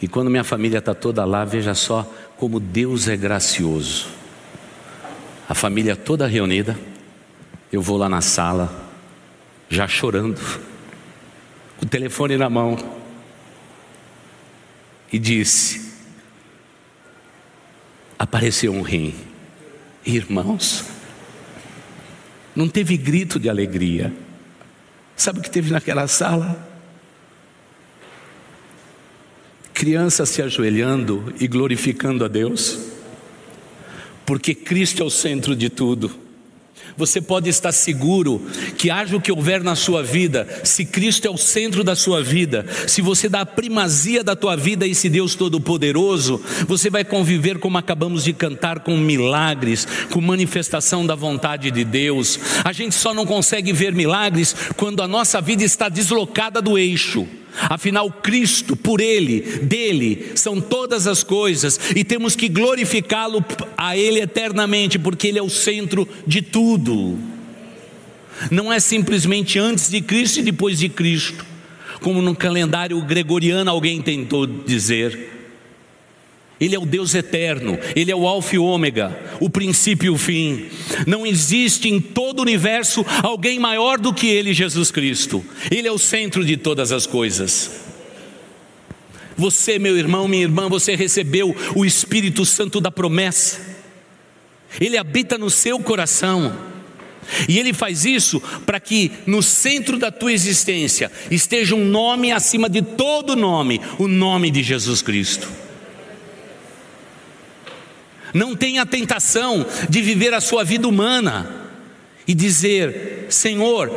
[0.00, 2.02] E quando minha família está toda lá, veja só
[2.36, 4.08] como Deus é gracioso.
[5.48, 6.78] A família toda reunida,
[7.70, 8.90] eu vou lá na sala,
[9.68, 10.40] já chorando,
[11.80, 12.76] o telefone na mão,
[15.12, 15.92] e disse:
[18.18, 19.14] apareceu um rim.
[20.04, 20.84] Irmãos,
[22.54, 24.12] não teve grito de alegria.
[25.16, 26.70] Sabe o que teve naquela sala?
[29.72, 32.78] Crianças se ajoelhando e glorificando a Deus,
[34.24, 36.21] porque Cristo é o centro de tudo.
[36.96, 38.42] Você pode estar seguro
[38.76, 42.22] que haja o que houver na sua vida, se Cristo é o centro da sua
[42.22, 47.04] vida, se você dá a primazia da tua vida a esse Deus Todo-Poderoso, você vai
[47.04, 52.38] conviver como acabamos de cantar, com milagres, com manifestação da vontade de Deus.
[52.64, 57.26] A gente só não consegue ver milagres quando a nossa vida está deslocada do eixo.
[57.68, 63.44] Afinal, Cristo, por Ele, dele, são todas as coisas e temos que glorificá-lo
[63.76, 67.18] a Ele eternamente, porque Ele é o centro de tudo.
[68.50, 71.44] Não é simplesmente antes de Cristo e depois de Cristo,
[72.00, 75.41] como no calendário gregoriano alguém tentou dizer.
[76.62, 80.16] Ele é o Deus eterno, Ele é o Alfa e Ômega, o princípio e o
[80.16, 80.66] fim.
[81.08, 85.44] Não existe em todo o universo alguém maior do que Ele, Jesus Cristo.
[85.72, 87.80] Ele é o centro de todas as coisas.
[89.36, 93.58] Você, meu irmão, minha irmã, você recebeu o Espírito Santo da promessa.
[94.80, 96.56] Ele habita no seu coração.
[97.48, 102.68] E ele faz isso para que no centro da tua existência esteja um nome acima
[102.70, 105.61] de todo nome, o nome de Jesus Cristo.
[108.32, 111.68] Não tenha a tentação de viver a sua vida humana
[112.26, 113.90] e dizer: Senhor,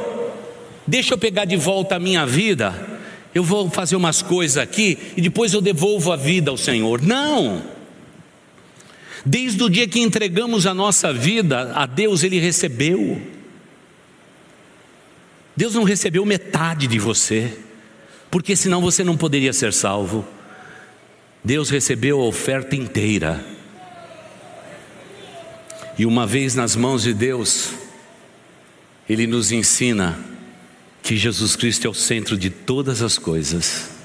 [0.86, 2.74] deixa eu pegar de volta a minha vida,
[3.34, 7.02] eu vou fazer umas coisas aqui e depois eu devolvo a vida ao Senhor.
[7.02, 7.64] Não!
[9.26, 13.20] Desde o dia que entregamos a nossa vida a Deus, Ele recebeu.
[15.58, 17.58] Deus não recebeu metade de você,
[18.30, 20.26] porque senão você não poderia ser salvo.
[21.44, 23.55] Deus recebeu a oferta inteira.
[25.98, 27.70] E uma vez nas mãos de Deus,
[29.10, 30.20] Ele nos ensina
[31.02, 33.96] que Jesus Cristo é o centro de todas as coisas.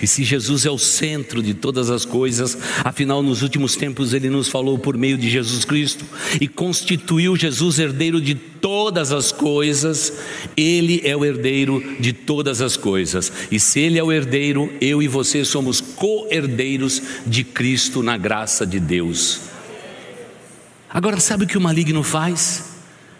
[0.00, 4.28] E se Jesus é o centro de todas as coisas, afinal, nos últimos tempos Ele
[4.28, 6.04] nos falou por meio de Jesus Cristo
[6.40, 10.12] e constituiu Jesus herdeiro de todas as coisas,
[10.56, 13.32] Ele é o herdeiro de todas as coisas.
[13.50, 18.66] E se Ele é o herdeiro, eu e você somos co-herdeiros de Cristo na graça
[18.66, 19.55] de Deus.
[20.96, 22.70] Agora, sabe o que o maligno faz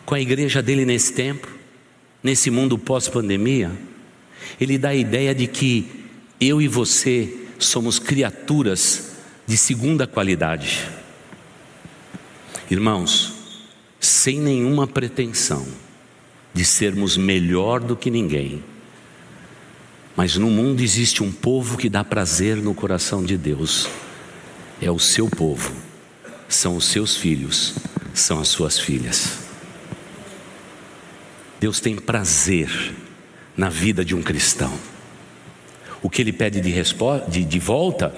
[0.07, 1.47] com a igreja dele nesse tempo,
[2.23, 3.71] nesse mundo pós-pandemia?
[4.59, 5.87] Ele dá a ideia de que
[6.41, 9.17] eu e você somos criaturas
[9.47, 10.89] de segunda qualidade.
[12.71, 13.67] Irmãos,
[14.01, 15.67] sem nenhuma pretensão
[16.55, 18.65] de sermos melhor do que ninguém,
[20.17, 23.87] mas no mundo existe um povo que dá prazer no coração de Deus,
[24.81, 25.86] é o seu povo
[26.49, 27.75] são os seus filhos,
[28.15, 29.39] são as suas filhas.
[31.59, 32.95] Deus tem prazer
[33.57, 34.73] na vida de um cristão.
[36.03, 36.73] O que ele pede de,
[37.29, 38.15] de, de volta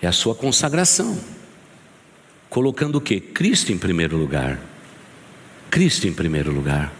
[0.00, 1.18] é a sua consagração,
[2.48, 3.20] colocando o que?
[3.20, 4.58] Cristo em primeiro lugar.
[5.70, 6.92] Cristo em primeiro lugar.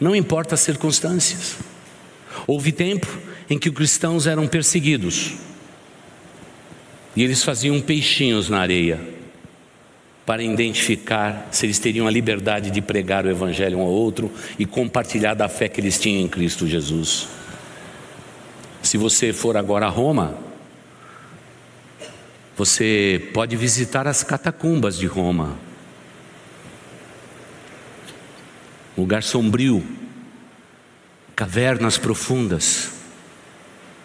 [0.00, 1.56] Não importa as circunstâncias.
[2.46, 3.06] Houve tempo
[3.48, 5.34] em que os cristãos eram perseguidos,
[7.14, 9.00] e eles faziam peixinhos na areia
[10.24, 14.64] para identificar se eles teriam a liberdade de pregar o evangelho um ao outro e
[14.64, 17.28] compartilhar da fé que eles tinham em Cristo Jesus.
[18.82, 20.38] Se você for agora a Roma,
[22.56, 25.58] você pode visitar as catacumbas de Roma.
[28.96, 29.84] Lugar sombrio,
[31.34, 32.92] cavernas profundas,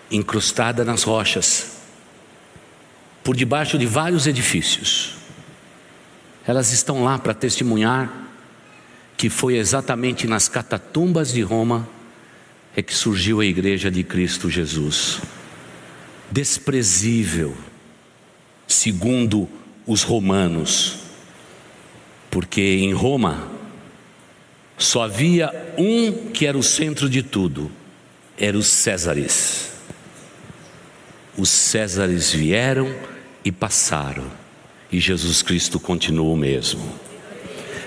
[0.09, 1.76] incrustada nas rochas
[3.27, 5.15] por debaixo de vários edifícios.
[6.47, 8.09] Elas estão lá para testemunhar
[9.17, 11.85] que foi exatamente nas catatumbas de Roma
[12.73, 15.19] é que surgiu a igreja de Cristo Jesus.
[16.31, 17.53] Desprezível,
[18.65, 19.49] segundo
[19.85, 20.95] os romanos.
[22.31, 23.51] Porque em Roma
[24.77, 27.69] só havia um que era o centro de tudo,
[28.37, 29.73] era os Césares.
[31.37, 33.16] Os Césares vieram
[33.47, 34.25] e passaram,
[34.91, 36.81] e Jesus Cristo continuou o mesmo.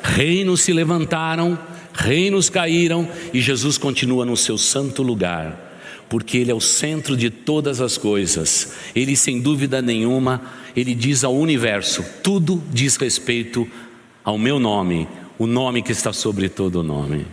[0.02, 1.58] Reinos se levantaram,
[1.92, 5.68] reinos caíram, e Jesus continua no seu santo lugar
[6.08, 8.72] porque Ele é o centro de todas as coisas.
[8.96, 10.42] Ele, sem dúvida nenhuma,
[10.74, 13.68] Ele diz ao universo: tudo diz respeito
[14.24, 15.06] ao meu nome,
[15.38, 17.26] o nome que está sobre todo o nome.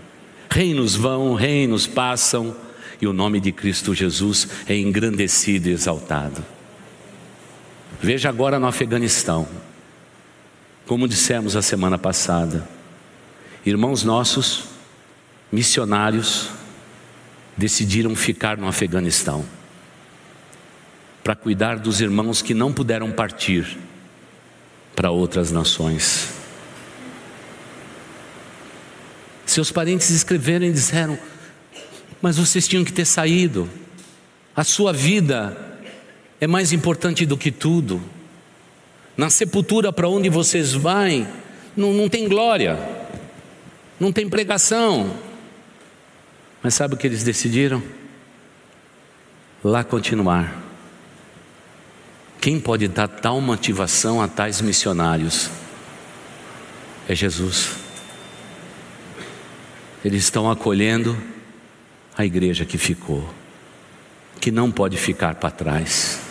[0.47, 2.55] Reinos vão, reinos passam,
[3.01, 6.56] e o nome de Cristo Jesus é engrandecido e exaltado.
[7.99, 9.47] Veja agora no Afeganistão,
[10.85, 12.67] como dissemos a semana passada,
[13.65, 14.65] irmãos nossos,
[15.51, 16.49] missionários,
[17.57, 19.43] decidiram ficar no Afeganistão
[21.23, 23.77] para cuidar dos irmãos que não puderam partir
[24.95, 26.29] para outras nações.
[29.43, 31.17] Seus parentes escreveram e disseram:
[32.21, 33.67] Mas vocês tinham que ter saído,
[34.55, 35.66] a sua vida
[36.39, 38.01] é mais importante do que tudo.
[39.15, 41.27] Na sepultura para onde vocês vão,
[41.75, 42.77] não, não tem glória,
[43.99, 45.11] não tem pregação,
[46.61, 47.81] mas sabe o que eles decidiram?
[49.63, 50.63] Lá continuar.
[52.39, 55.49] Quem pode dar tal motivação a tais missionários?
[57.09, 57.71] É Jesus.
[60.05, 61.17] Eles estão acolhendo
[62.15, 63.27] a igreja que ficou,
[64.39, 66.26] que não pode ficar para trás.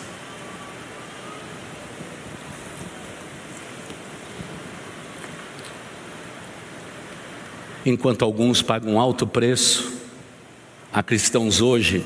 [7.87, 9.97] Enquanto alguns pagam alto preço,
[10.91, 12.03] Há cristãos hoje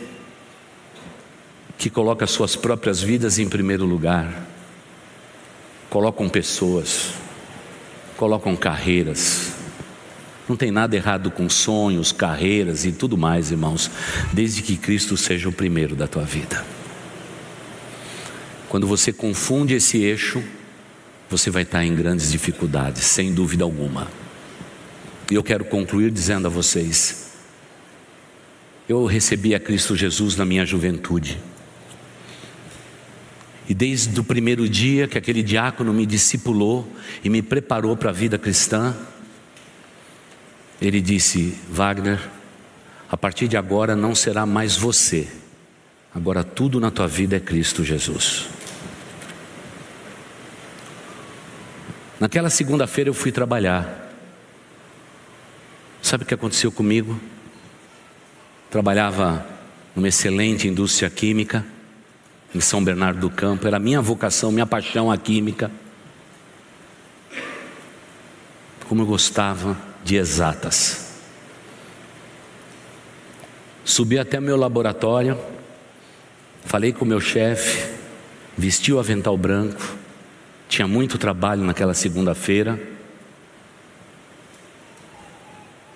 [1.77, 4.45] que colocam suas próprias vidas em primeiro lugar,
[5.89, 7.11] colocam pessoas,
[8.17, 9.53] colocam carreiras.
[10.49, 13.89] Não tem nada errado com sonhos, carreiras e tudo mais, irmãos,
[14.33, 16.65] desde que Cristo seja o primeiro da tua vida.
[18.67, 20.43] Quando você confunde esse eixo,
[21.29, 24.07] você vai estar em grandes dificuldades, sem dúvida alguma.
[25.31, 27.31] E eu quero concluir dizendo a vocês:
[28.87, 31.39] eu recebi a Cristo Jesus na minha juventude.
[33.69, 36.85] E desde o primeiro dia que aquele diácono me discipulou
[37.23, 38.93] e me preparou para a vida cristã,
[40.81, 42.19] ele disse: Wagner,
[43.09, 45.29] a partir de agora não será mais você,
[46.13, 48.49] agora tudo na tua vida é Cristo Jesus.
[52.19, 54.00] Naquela segunda-feira eu fui trabalhar.
[56.11, 57.17] Sabe o que aconteceu comigo?
[58.69, 59.47] Trabalhava
[59.95, 61.65] numa excelente indústria química
[62.53, 65.71] em São Bernardo do Campo, era minha vocação, minha paixão a química.
[68.89, 71.13] Como eu gostava de exatas.
[73.85, 75.39] Subi até meu laboratório,
[76.65, 77.89] falei com o meu chefe,
[78.57, 79.95] vesti o avental branco,
[80.67, 82.77] tinha muito trabalho naquela segunda-feira.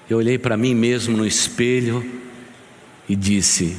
[0.10, 2.06] Eu olhei para mim mesmo no espelho
[3.10, 3.76] e disse: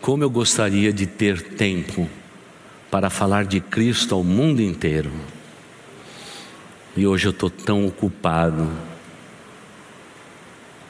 [0.00, 2.08] Como eu gostaria de ter tempo
[2.90, 5.12] para falar de Cristo ao mundo inteiro.
[6.96, 8.68] E hoje eu estou tão ocupado.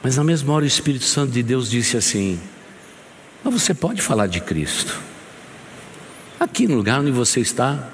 [0.03, 2.39] Mas na mesma hora o Espírito Santo de Deus disse assim:
[3.43, 4.99] Mas você pode falar de Cristo.
[6.39, 7.91] Aqui no lugar onde você está,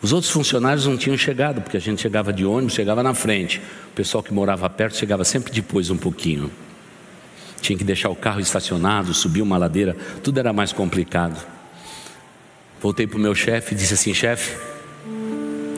[0.00, 3.60] Os outros funcionários não tinham chegado, porque a gente chegava de ônibus, chegava na frente.
[3.90, 6.50] O pessoal que morava perto chegava sempre depois um pouquinho.
[7.60, 11.44] Tinha que deixar o carro estacionado, subir uma ladeira, tudo era mais complicado.
[12.80, 14.56] Voltei para o meu chefe e disse assim: chefe,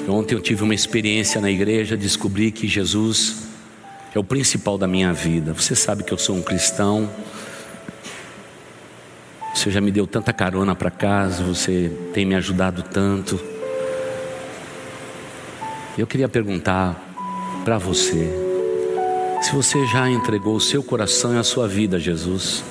[0.07, 3.49] ontem eu tive uma experiência na igreja, descobri que Jesus
[4.15, 5.55] é o principal da minha vida.
[5.55, 7.11] Você sabe que eu sou um cristão.
[9.55, 13.50] Você já me deu tanta carona para casa, você tem me ajudado tanto.
[15.99, 17.11] Eu queria perguntar
[17.65, 18.31] para você,
[19.43, 22.63] se você já entregou o seu coração e a sua vida a Jesus.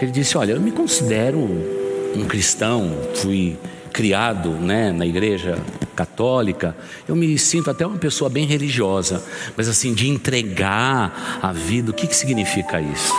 [0.00, 3.56] Ele disse: Olha, eu me considero um cristão, fui
[3.92, 5.58] criado né, na igreja
[5.94, 6.76] católica,
[7.08, 9.22] eu me sinto até uma pessoa bem religiosa,
[9.56, 13.12] mas assim, de entregar a vida, o que, que significa isso?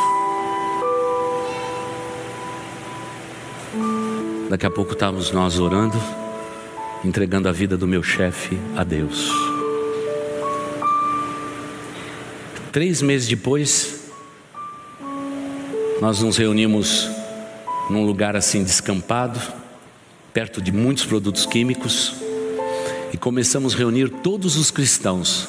[4.49, 5.97] Daqui a pouco estávamos nós orando
[7.05, 9.29] entregando a vida do meu chefe a Deus.
[12.71, 14.09] Três meses depois,
[16.01, 17.07] nós nos reunimos
[17.89, 19.39] num lugar assim descampado,
[20.33, 22.15] perto de muitos produtos químicos,
[23.13, 25.47] e começamos a reunir todos os cristãos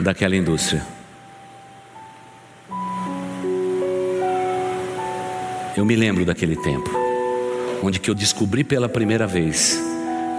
[0.00, 0.84] daquela indústria.
[5.76, 6.90] Eu me lembro daquele tempo,
[7.82, 9.93] onde que eu descobri pela primeira vez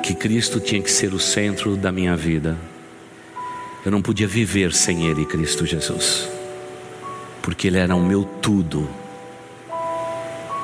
[0.05, 2.55] que Cristo tinha que ser o centro da minha vida.
[3.83, 6.29] Eu não podia viver sem Ele, Cristo Jesus,
[7.41, 8.87] porque Ele era o meu tudo.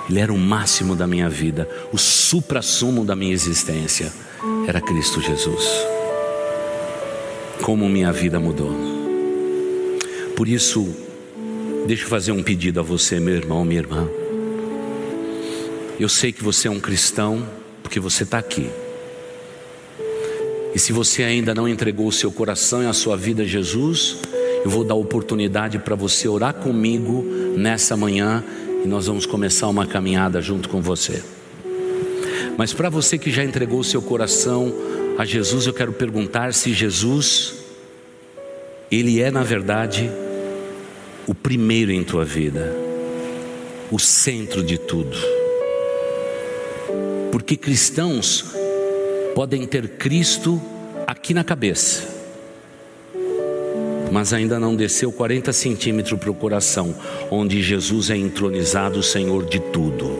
[0.07, 4.13] Ele era o máximo da minha vida, o supra-sumo da minha existência.
[4.67, 5.65] Era Cristo Jesus.
[7.63, 8.71] Como minha vida mudou.
[10.35, 10.87] Por isso,
[11.87, 14.07] deixa eu fazer um pedido a você, meu irmão, minha irmã.
[15.99, 17.43] Eu sei que você é um cristão,
[17.81, 18.69] porque você está aqui.
[20.73, 24.17] E se você ainda não entregou o seu coração e a sua vida a Jesus,
[24.63, 27.23] eu vou dar oportunidade para você orar comigo
[27.57, 28.43] nessa manhã
[28.83, 31.21] e nós vamos começar uma caminhada junto com você.
[32.57, 34.73] Mas para você que já entregou o seu coração
[35.17, 37.55] a Jesus, eu quero perguntar se Jesus,
[38.89, 40.09] Ele é na verdade
[41.27, 42.73] o primeiro em tua vida,
[43.91, 45.17] o centro de tudo.
[47.31, 48.60] Porque cristãos
[49.33, 50.61] podem ter Cristo
[51.07, 52.07] aqui na cabeça,
[54.11, 56.93] mas ainda não desceu 40 centímetros para o coração,
[57.29, 60.11] onde Jesus é entronizado Senhor de tudo,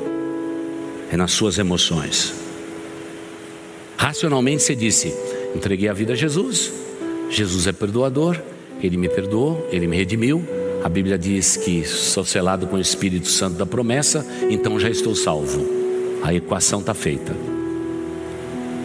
[1.12, 2.34] é nas suas emoções.
[3.97, 5.14] Racionalmente você disse:
[5.55, 6.72] entreguei a vida a Jesus,
[7.30, 8.39] Jesus é perdoador,
[8.82, 10.45] Ele me perdoou, Ele me redimiu.
[10.84, 15.14] A Bíblia diz que sou selado com o Espírito Santo da promessa, então já estou
[15.14, 15.64] salvo.
[16.24, 17.61] A equação está feita.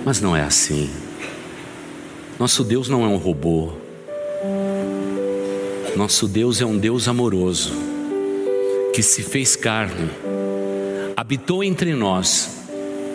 [0.07, 0.89] Mas não é assim.
[2.39, 3.73] Nosso Deus não é um robô.
[5.97, 7.73] Nosso Deus é um Deus amoroso,
[8.95, 10.09] que se fez carne,
[11.17, 12.63] habitou entre nós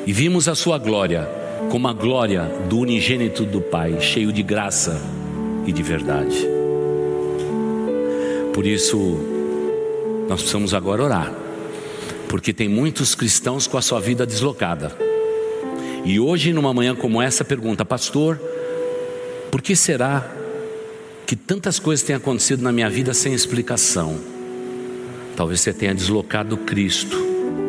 [0.05, 1.29] e vimos a sua glória,
[1.69, 5.01] como a glória do unigênito do Pai, cheio de graça
[5.65, 6.45] e de verdade.
[8.53, 8.97] Por isso,
[10.27, 11.33] nós precisamos agora orar,
[12.27, 15.11] porque tem muitos cristãos com a sua vida deslocada
[16.03, 18.39] e hoje, numa manhã como essa, pergunta, pastor,
[19.51, 20.29] por que será
[21.27, 24.19] que tantas coisas têm acontecido na minha vida sem explicação?
[25.35, 27.17] Talvez você tenha deslocado Cristo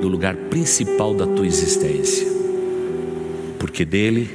[0.01, 2.27] do lugar principal da tua existência,
[3.59, 4.29] porque dele,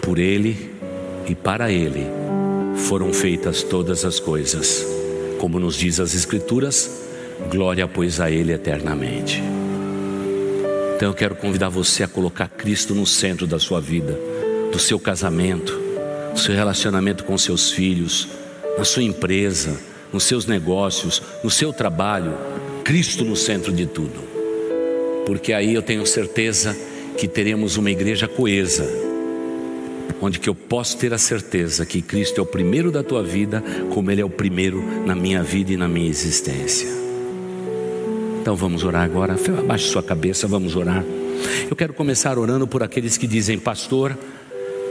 [0.00, 0.70] por ele
[1.28, 2.06] e para ele
[2.76, 4.86] foram feitas todas as coisas,
[5.38, 7.02] como nos diz as Escrituras,
[7.50, 9.57] glória pois a ele eternamente.
[10.98, 14.18] Então eu quero convidar você a colocar Cristo no centro da sua vida,
[14.72, 15.72] do seu casamento,
[16.32, 18.26] do seu relacionamento com seus filhos,
[18.76, 19.78] na sua empresa,
[20.12, 22.36] nos seus negócios, no seu trabalho,
[22.82, 24.24] Cristo no centro de tudo.
[25.24, 26.76] Porque aí eu tenho certeza
[27.16, 28.84] que teremos uma igreja coesa,
[30.20, 33.62] onde que eu posso ter a certeza que Cristo é o primeiro da tua vida,
[33.94, 37.07] como ele é o primeiro na minha vida e na minha existência.
[38.48, 39.36] Então vamos orar agora.
[39.58, 41.04] Abaixe sua cabeça, vamos orar.
[41.68, 44.16] Eu quero começar orando por aqueles que dizem, pastor,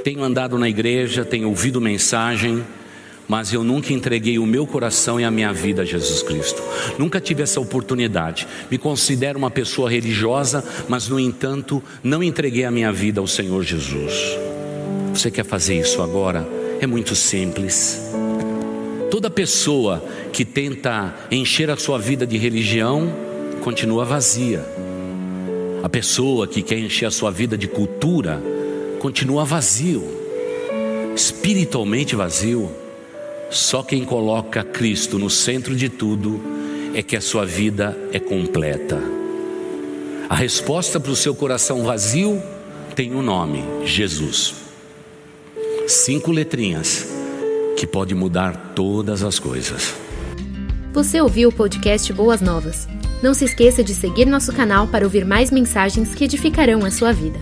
[0.04, 2.64] tenho andado na igreja, tenho ouvido mensagem,
[3.28, 6.62] mas eu nunca entreguei o meu coração e a minha vida a Jesus Cristo.
[7.00, 8.48] Nunca tive essa oportunidade.
[8.70, 13.64] Me considero uma pessoa religiosa, mas no entanto, não entreguei a minha vida ao Senhor
[13.64, 14.38] Jesus.
[15.16, 16.48] Você quer fazer isso agora?
[16.80, 18.00] É muito simples.
[19.10, 23.26] Toda pessoa que tenta encher a sua vida de religião,
[23.68, 24.66] continua vazia.
[25.84, 28.42] A pessoa que quer encher a sua vida de cultura
[28.98, 30.02] continua vazio,
[31.14, 32.72] espiritualmente vazio.
[33.50, 36.42] Só quem coloca Cristo no centro de tudo
[36.94, 39.02] é que a sua vida é completa.
[40.30, 42.42] A resposta para o seu coração vazio
[42.96, 44.56] tem um nome: Jesus.
[45.90, 47.06] Cinco letrinhas
[47.76, 49.94] que pode mudar todas as coisas.
[50.94, 52.88] Você ouviu o podcast Boas Novas?
[53.22, 57.12] Não se esqueça de seguir nosso canal para ouvir mais mensagens que edificarão a sua
[57.12, 57.40] vida.